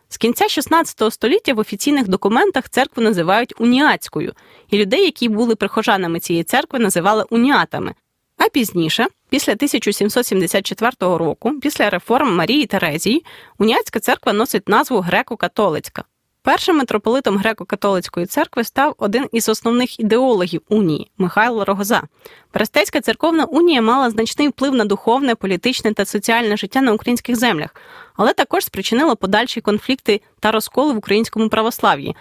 З 0.10 0.18
кінця 0.18 0.48
16 0.48 1.14
століття 1.14 1.54
в 1.54 1.60
офіційних 1.60 2.08
документах 2.08 2.70
церкву 2.70 3.04
називають 3.04 3.54
уніатською, 3.62 4.34
і 4.70 4.78
людей, 4.78 5.06
які 5.06 5.30
були 5.30 5.56
прихожанами 5.56 6.20
цієї 6.20 6.44
церкви, 6.44 6.80
називали 6.80 7.26
уніатами. 7.30 7.94
А 8.38 8.50
пізніше, 8.50 9.08
після 9.30 9.54
1774 9.54 10.92
року, 11.00 11.60
після 11.62 11.90
реформ 11.90 12.36
Марії 12.36 12.66
Терезії, 12.66 13.26
уніатська 13.58 14.00
церква 14.00 14.34
носить 14.34 14.70
назву 14.70 14.98
греко-католицька. 14.98 16.04
Першим 16.48 16.78
митрополитом 16.78 17.38
греко-католицької 17.38 18.26
церкви 18.26 18.64
став 18.64 18.96
один 18.98 19.26
із 19.32 19.50
основних 19.50 20.00
ідеологів 20.00 20.62
унії 20.70 21.12
Михайло 21.18 21.66
Рогоза. 21.66 22.04
Перестецька 22.52 23.02
церковна 23.02 23.46
унія 23.46 23.82
мала 23.82 24.10
значний 24.10 24.48
вплив 24.48 24.76
на 24.76 24.86
духовне, 24.86 25.36
політичне 25.36 25.94
та 25.94 26.06
соціальне 26.06 26.58
життя 26.58 26.82
на 26.82 26.94
українських 26.94 27.36
землях, 27.36 27.76
але 28.16 28.34
також 28.34 28.66
спричинила 28.66 29.16
подальші 29.16 29.62
конфлікти 29.62 30.22
та 30.40 30.52
розколи 30.52 30.94
в 30.94 30.98
українському 30.98 31.50
православ'ї. 31.50 32.16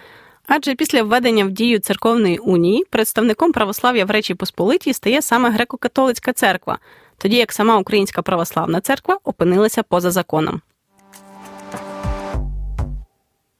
Адже 0.47 0.75
після 0.75 1.03
введення 1.03 1.45
в 1.45 1.51
дію 1.51 1.79
церковної 1.79 2.37
унії 2.37 2.85
представником 2.89 3.51
православ'я 3.51 4.05
в 4.05 4.11
Речі 4.11 4.35
Посполитій 4.35 4.93
стає 4.93 5.21
саме 5.21 5.49
греко-католицька 5.49 6.33
церква, 6.33 6.77
тоді 7.17 7.35
як 7.35 7.53
сама 7.53 7.77
Українська 7.77 8.21
православна 8.21 8.81
церква 8.81 9.17
опинилася 9.23 9.83
поза 9.83 10.11
законом. 10.11 10.61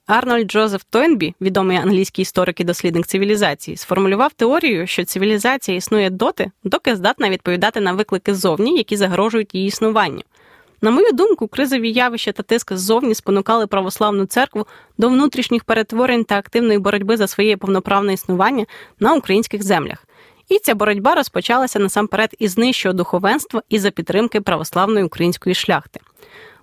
Арнольд 0.08 0.52
Джозеф 0.52 0.84
Тойнбі, 0.90 1.36
відомий 1.42 1.78
англійський 1.78 2.22
історик 2.22 2.60
і 2.60 2.64
дослідник 2.64 3.08
цивілізації, 3.08 3.78
сформулював 3.78 4.34
теорію, 4.34 4.88
що 4.88 5.06
цивілізація 5.06 5.78
існує 5.78 6.10
доти, 6.10 6.52
доки 6.64 6.96
здатна 6.96 7.30
відповідати 7.30 7.80
на 7.80 7.94
виклики 7.94 8.34
ззовні, 8.34 8.78
які 8.78 8.98
загрожують 8.98 9.56
її 9.56 9.68
існуванню. 9.68 10.22
На 10.82 10.92
мою 10.92 11.12
думку, 11.12 11.48
кризові 11.48 11.92
явища 11.92 12.32
та 12.32 12.44
тиск 12.44 12.74
ззовні 12.74 13.16
спонукали 13.16 13.68
православну 13.68 14.26
церкву 14.26 14.68
до 14.98 15.10
внутрішніх 15.10 15.64
перетворень 15.64 16.24
та 16.24 16.38
активної 16.38 16.80
боротьби 16.80 17.18
за 17.18 17.28
своє 17.28 17.58
повноправне 17.58 18.14
існування 18.14 18.66
на 19.00 19.14
українських 19.14 19.64
землях. 19.64 20.06
І 20.50 20.60
ця 20.60 20.76
боротьба 20.76 21.16
розпочалася 21.16 21.80
насамперед 21.80 22.36
із 22.40 22.58
нижчого 22.58 22.94
духовенства 22.94 23.62
і 23.70 23.80
за 23.80 23.92
підтримки 23.92 24.42
православної 24.42 25.06
української 25.06 25.56
шляхти. 25.56 26.00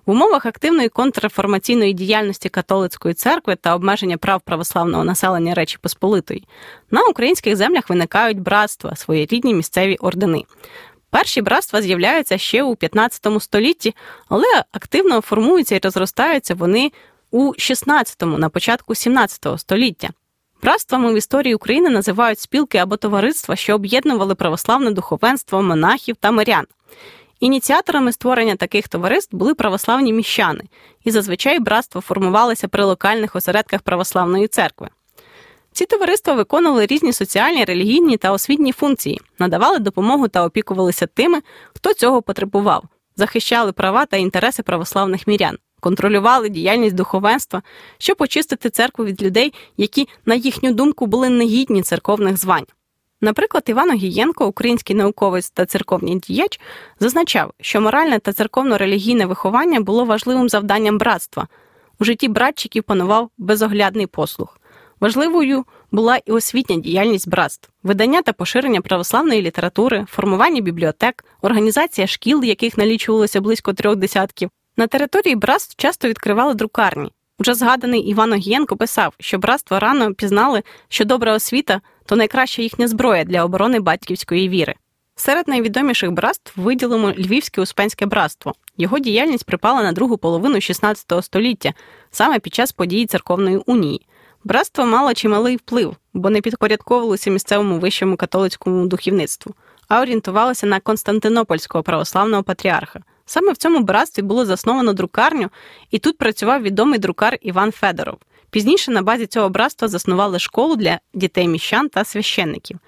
В 0.05 0.11
умовах 0.11 0.45
активної 0.45 0.89
контрреформаційної 0.89 1.93
діяльності 1.93 2.49
католицької 2.49 3.13
церкви 3.13 3.55
та 3.55 3.75
обмеження 3.75 4.17
прав 4.17 4.41
православного 4.41 5.03
населення 5.03 5.53
Речі 5.53 5.77
Посполитої 5.81 6.43
на 6.91 7.03
українських 7.03 7.55
землях 7.55 7.89
виникають 7.89 8.39
братства, 8.39 8.95
своєрідні 8.95 9.53
місцеві 9.53 9.95
ордени. 9.95 10.43
Перші 11.09 11.41
братства 11.41 11.81
з'являються 11.81 12.37
ще 12.37 12.63
у 12.63 12.75
15 12.75 13.27
столітті, 13.39 13.95
але 14.29 14.63
активно 14.71 15.21
формуються 15.21 15.75
і 15.75 15.79
розростаються 15.83 16.55
вони 16.55 16.91
у 17.31 17.53
16-му, 17.53 18.37
на 18.37 18.49
початку 18.49 18.95
17 18.95 19.47
століття. 19.57 20.09
Братствами 20.63 21.13
в 21.13 21.17
історії 21.17 21.55
України 21.55 21.89
називають 21.89 22.39
спілки 22.39 22.77
або 22.77 22.97
товариства, 22.97 23.55
що 23.55 23.75
об'єднували 23.75 24.35
православне 24.35 24.91
духовенство, 24.91 25.61
монахів 25.61 26.15
та 26.15 26.31
мирян. 26.31 26.65
Ініціаторами 27.45 28.11
створення 28.11 28.55
таких 28.55 28.87
товариств 28.87 29.35
були 29.35 29.53
православні 29.53 30.13
міщани, 30.13 30.63
і 31.03 31.11
зазвичай 31.11 31.59
братства 31.59 32.01
формувалися 32.01 32.67
при 32.67 32.83
локальних 32.83 33.35
осередках 33.35 33.81
православної 33.81 34.47
церкви. 34.47 34.89
Ці 35.71 35.85
товариства 35.85 36.33
виконували 36.33 36.85
різні 36.85 37.13
соціальні, 37.13 37.65
релігійні 37.65 38.17
та 38.17 38.31
освітні 38.31 38.71
функції, 38.71 39.21
надавали 39.39 39.79
допомогу 39.79 40.27
та 40.27 40.45
опікувалися 40.45 41.07
тими, 41.07 41.41
хто 41.75 41.93
цього 41.93 42.21
потребував, 42.21 42.83
захищали 43.15 43.71
права 43.71 44.05
та 44.05 44.17
інтереси 44.17 44.63
православних 44.63 45.27
мірян, 45.27 45.57
контролювали 45.79 46.49
діяльність 46.49 46.95
духовенства, 46.95 47.61
щоб 47.97 48.17
очистити 48.19 48.69
церкву 48.69 49.05
від 49.05 49.23
людей, 49.23 49.53
які, 49.77 50.07
на 50.25 50.35
їхню 50.35 50.73
думку, 50.73 51.05
були 51.05 51.29
негідні 51.29 51.81
церковних 51.81 52.37
звань. 52.37 52.65
Наприклад, 53.21 53.63
Іван 53.67 53.89
Огієнко, 53.89 54.47
український 54.47 54.95
науковець 54.95 55.49
та 55.49 55.65
церковний 55.65 56.15
діяч, 56.15 56.59
зазначав, 56.99 57.53
що 57.61 57.81
моральне 57.81 58.19
та 58.19 58.31
церковно-релігійне 58.33 59.25
виховання 59.25 59.79
було 59.79 60.05
важливим 60.05 60.49
завданням 60.49 60.97
братства. 60.97 61.47
У 61.99 62.03
житті 62.03 62.27
братчиків 62.27 62.83
панував 62.83 63.29
безоглядний 63.37 64.07
послух. 64.07 64.59
Важливою 64.99 65.65
була 65.91 66.17
і 66.25 66.31
освітня 66.31 66.75
діяльність 66.75 67.29
братств, 67.29 67.69
видання 67.83 68.21
та 68.21 68.33
поширення 68.33 68.81
православної 68.81 69.41
літератури, 69.41 70.05
формування 70.09 70.61
бібліотек, 70.61 71.25
організація 71.41 72.07
шкіл, 72.07 72.43
яких 72.43 72.77
налічувалося 72.77 73.41
близько 73.41 73.73
трьох 73.73 73.95
десятків. 73.95 74.49
На 74.77 74.87
території 74.87 75.35
братств 75.35 75.75
часто 75.77 76.07
відкривали 76.07 76.53
друкарні. 76.53 77.11
Уже 77.39 77.53
згаданий 77.53 78.01
Іван 78.01 78.33
Огієнко 78.33 78.75
писав, 78.77 79.13
що 79.19 79.37
братства 79.37 79.79
рано 79.79 80.13
пізнали, 80.13 80.63
що 80.89 81.05
добра 81.05 81.33
освіта 81.33 81.81
то 82.05 82.15
найкраща 82.15 82.61
їхня 82.61 82.87
зброя 82.87 83.23
для 83.23 83.43
оборони 83.43 83.79
батьківської 83.79 84.49
віри. 84.49 84.75
Серед 85.15 85.47
найвідоміших 85.47 86.11
братств 86.11 86.53
виділимо 86.55 87.11
Львівське 87.11 87.61
Успенське 87.61 88.05
братство. 88.05 88.53
Його 88.77 88.99
діяльність 88.99 89.45
припала 89.45 89.83
на 89.83 89.91
другу 89.91 90.17
половину 90.17 90.55
XVI 90.55 91.21
століття, 91.21 91.73
саме 92.11 92.39
під 92.39 92.53
час 92.53 92.71
події 92.71 93.05
церковної 93.05 93.57
унії. 93.57 94.07
Братство 94.43 94.85
мало 94.85 95.13
чималий 95.13 95.55
вплив, 95.55 95.95
бо 96.13 96.29
не 96.29 96.41
підпорядковувалося 96.41 97.31
місцевому 97.31 97.79
вищому 97.79 98.17
католицькому 98.17 98.87
духовництву, 98.87 99.53
а 99.87 100.01
орієнтувалося 100.01 100.67
на 100.67 100.79
Константинопольського 100.79 101.83
православного 101.83 102.43
патріарха. 102.43 102.99
Саме 103.25 103.51
в 103.51 103.57
цьому 103.57 103.79
братстві 103.79 104.21
було 104.21 104.45
засновано 104.45 104.93
друкарню, 104.93 105.49
і 105.91 105.99
тут 105.99 106.17
працював 106.17 106.61
відомий 106.61 106.99
друкар 106.99 107.37
Іван 107.41 107.71
Федоров. 107.71 108.17
Пізніше 108.55 108.91
на 108.91 109.01
базі 109.01 109.27
цього 109.27 109.49
братства 109.49 109.87
заснували 109.87 110.39
школу 110.39 110.75
для 110.75 110.99
дітей 111.13 111.47
міщан 111.47 111.89
та 111.89 112.03
священників. 112.03 112.79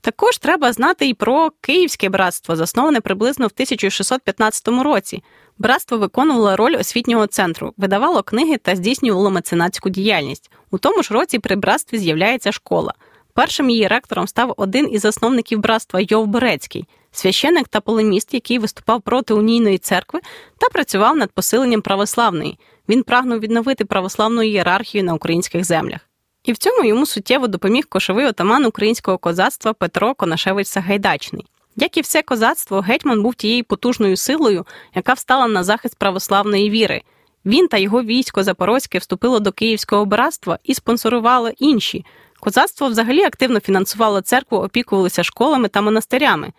Також 0.00 0.38
треба 0.38 0.72
знати 0.72 1.08
і 1.08 1.14
про 1.14 1.50
Київське 1.60 2.08
братство, 2.08 2.56
засноване 2.56 3.00
приблизно 3.00 3.46
в 3.46 3.50
1615 3.54 4.68
році. 4.68 5.22
Братство 5.58 5.98
виконувало 5.98 6.56
роль 6.56 6.76
освітнього 6.80 7.26
центру, 7.26 7.72
видавало 7.76 8.22
книги 8.22 8.56
та 8.56 8.76
здійснювало 8.76 9.30
меценатську 9.30 9.90
діяльність. 9.90 10.50
У 10.70 10.78
тому 10.78 11.02
ж 11.02 11.14
році 11.14 11.38
при 11.38 11.56
братстві 11.56 11.98
з'являється 11.98 12.52
школа. 12.52 12.94
Першим 13.34 13.70
її 13.70 13.88
ректором 13.88 14.28
став 14.28 14.54
один 14.56 14.88
із 14.92 15.00
засновників 15.00 15.58
братства 15.58 16.00
Йов 16.02 16.26
Берецький, 16.26 16.84
священик 17.12 17.68
та 17.68 17.80
полеміст, 17.80 18.34
який 18.34 18.58
виступав 18.58 19.02
проти 19.02 19.34
унійної 19.34 19.78
церкви 19.78 20.20
та 20.58 20.68
працював 20.68 21.16
над 21.16 21.30
посиленням 21.32 21.82
православної. 21.82 22.58
Він 22.88 23.02
прагнув 23.02 23.40
відновити 23.40 23.84
православну 23.84 24.42
ієрархію 24.42 25.04
на 25.04 25.14
українських 25.14 25.64
землях. 25.64 26.00
І 26.44 26.52
в 26.52 26.56
цьому 26.56 26.84
йому 26.84 27.06
суттєво 27.06 27.48
допоміг 27.48 27.86
кошовий 27.88 28.26
отаман 28.26 28.64
українського 28.64 29.18
козацтва 29.18 29.72
Петро 29.72 30.14
Конашевич 30.14 30.66
Сагайдачний. 30.66 31.46
Як 31.76 31.96
і 31.96 32.00
все 32.00 32.22
козацтво, 32.22 32.80
гетьман 32.80 33.22
був 33.22 33.34
тією 33.34 33.64
потужною 33.64 34.16
силою, 34.16 34.66
яка 34.94 35.12
встала 35.12 35.48
на 35.48 35.64
захист 35.64 35.98
православної 35.98 36.70
віри. 36.70 37.02
Він 37.44 37.68
та 37.68 37.76
його 37.76 38.02
військо 38.02 38.42
Запорозьке 38.42 38.98
вступило 38.98 39.40
до 39.40 39.52
Київського 39.52 40.04
братства 40.04 40.58
і 40.64 40.74
спонсорувало 40.74 41.50
інші. 41.58 42.04
Козацтво 42.40 42.88
взагалі 42.88 43.22
активно 43.22 43.60
фінансувало 43.60 44.20
церкву, 44.20 44.58
опікувалося 44.58 45.22
школами 45.22 45.68
та 45.68 45.80
монастирями. 45.80 46.52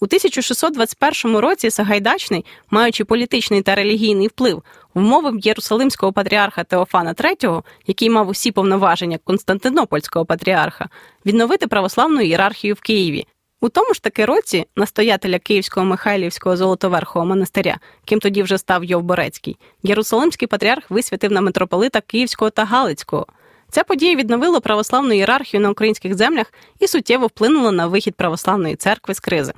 У 0.00 0.04
1621 0.04 1.36
році 1.36 1.70
Сагайдачний, 1.70 2.44
маючи 2.70 3.04
політичний 3.04 3.62
та 3.62 3.74
релігійний 3.74 4.26
вплив, 4.26 4.62
вмовив 4.94 5.38
Єрусалимського 5.38 6.12
патріарха 6.12 6.64
Теофана 6.64 7.12
III, 7.12 7.62
який 7.86 8.10
мав 8.10 8.28
усі 8.28 8.52
повноваження 8.52 9.18
Константинопольського 9.24 10.24
патріарха, 10.24 10.88
відновити 11.26 11.66
православну 11.66 12.20
ієрархію 12.20 12.74
в 12.74 12.80
Києві. 12.80 13.26
У 13.60 13.68
тому 13.68 13.94
ж 13.94 14.02
таки 14.02 14.24
році 14.24 14.66
настоятеля 14.76 15.38
Київського 15.38 15.86
Михайлівського 15.86 16.56
Золотоверхого 16.56 17.26
монастиря, 17.26 17.78
ким 18.04 18.20
тоді 18.20 18.42
вже 18.42 18.58
став 18.58 18.84
Йовборецький, 18.84 19.56
Єрусалимський 19.82 20.48
патріарх 20.48 20.90
висвятив 20.90 21.32
на 21.32 21.40
митрополита 21.40 22.00
Київського 22.00 22.50
та 22.50 22.64
Галицького. 22.64 23.26
Ця 23.70 23.84
подія 23.84 24.14
відновила 24.14 24.60
православну 24.60 25.14
ієрархію 25.14 25.60
на 25.60 25.70
українських 25.70 26.14
землях 26.14 26.52
і 26.80 26.88
суттєво 26.88 27.26
вплинула 27.26 27.72
на 27.72 27.86
вихід 27.86 28.14
православної 28.14 28.76
церкви 28.76 29.14
з 29.14 29.20
кризи. 29.20 29.52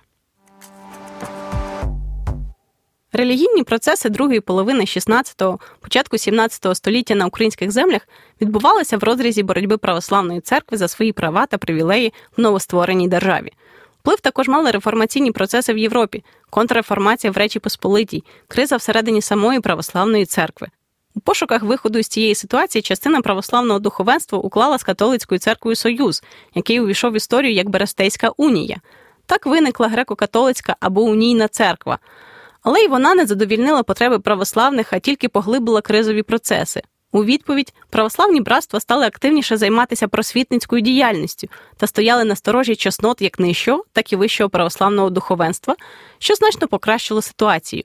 Релігійні 3.12 3.64
процеси 3.64 4.08
другої 4.08 4.40
половини 4.40 4.84
16-го, 4.84 5.58
початку 5.80 6.18
17 6.18 6.76
століття 6.76 7.14
на 7.14 7.26
українських 7.26 7.70
землях 7.70 8.08
відбувалися 8.40 8.96
в 8.96 9.04
розрізі 9.04 9.42
боротьби 9.42 9.76
православної 9.76 10.40
церкви 10.40 10.78
за 10.78 10.88
свої 10.88 11.12
права 11.12 11.46
та 11.46 11.58
привілеї 11.58 12.12
в 12.36 12.40
новоствореній 12.40 13.08
державі. 13.08 13.52
Вплив 14.00 14.20
також 14.20 14.48
мали 14.48 14.70
реформаційні 14.70 15.32
процеси 15.32 15.72
в 15.72 15.78
Європі, 15.78 16.24
контрреформація 16.50 17.30
в 17.30 17.36
Речі 17.36 17.58
Посполитій, 17.58 18.24
криза 18.48 18.76
всередині 18.76 19.22
самої 19.22 19.60
православної 19.60 20.26
церкви. 20.26 20.68
У 21.14 21.20
пошуках 21.20 21.62
виходу 21.62 22.02
з 22.02 22.08
цієї 22.08 22.34
ситуації 22.34 22.82
частина 22.82 23.20
православного 23.20 23.80
духовенства 23.80 24.38
уклала 24.38 24.78
з 24.78 24.82
католицькою 24.82 25.38
церквою 25.38 25.76
Союз, 25.76 26.22
який 26.54 26.80
увійшов 26.80 27.12
в 27.12 27.16
історію 27.16 27.52
як 27.52 27.68
Берестейська 27.68 28.30
унія. 28.36 28.80
Так 29.26 29.46
виникла 29.46 29.88
греко-католицька 29.88 30.74
або 30.80 31.02
унійна 31.02 31.48
церква. 31.48 31.98
Але 32.62 32.80
й 32.80 32.88
вона 32.88 33.14
не 33.14 33.26
задовільнила 33.26 33.82
потреби 33.82 34.18
православних, 34.18 34.92
а 34.92 34.98
тільки 34.98 35.28
поглибила 35.28 35.80
кризові 35.80 36.22
процеси. 36.22 36.82
У 37.12 37.24
відповідь 37.24 37.74
православні 37.90 38.40
братства 38.40 38.80
стали 38.80 39.06
активніше 39.06 39.56
займатися 39.56 40.08
просвітницькою 40.08 40.82
діяльністю 40.82 41.48
та 41.76 41.86
стояли 41.86 42.24
на 42.24 42.36
сторожі 42.36 42.76
чеснот 42.76 43.22
як 43.22 43.38
нижчого, 43.38 43.84
так 43.92 44.12
і 44.12 44.16
вищого 44.16 44.50
православного 44.50 45.10
духовенства, 45.10 45.74
що 46.18 46.34
значно 46.34 46.68
покращило 46.68 47.22
ситуацію. 47.22 47.84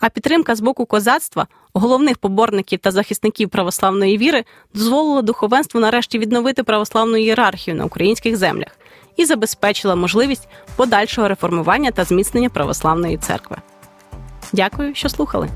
А 0.00 0.08
підтримка 0.08 0.54
з 0.54 0.60
боку 0.60 0.86
козацтва, 0.86 1.46
головних 1.72 2.18
поборників 2.18 2.78
та 2.78 2.90
захисників 2.90 3.48
православної 3.48 4.18
віри, 4.18 4.44
дозволила 4.74 5.22
духовенству 5.22 5.80
нарешті 5.80 6.18
відновити 6.18 6.62
православну 6.62 7.16
ієрархію 7.16 7.76
на 7.76 7.84
українських 7.84 8.36
землях 8.36 8.78
і 9.16 9.24
забезпечила 9.24 9.96
можливість 9.96 10.48
подальшого 10.76 11.28
реформування 11.28 11.90
та 11.90 12.04
зміцнення 12.04 12.48
православної 12.48 13.18
церкви. 13.18 13.56
Дякую, 14.52 14.94
що 14.94 15.08
слухали. 15.08 15.48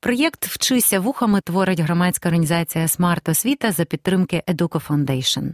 Проєкт 0.00 0.46
Вчися 0.46 1.00
вухами 1.00 1.40
творить 1.40 1.80
громадська 1.80 2.28
організація 2.28 2.88
Смарт 2.88 3.28
Освіта 3.28 3.72
за 3.72 3.84
підтримки 3.84 4.42
Educo 4.46 4.86
Foundation. 4.88 5.52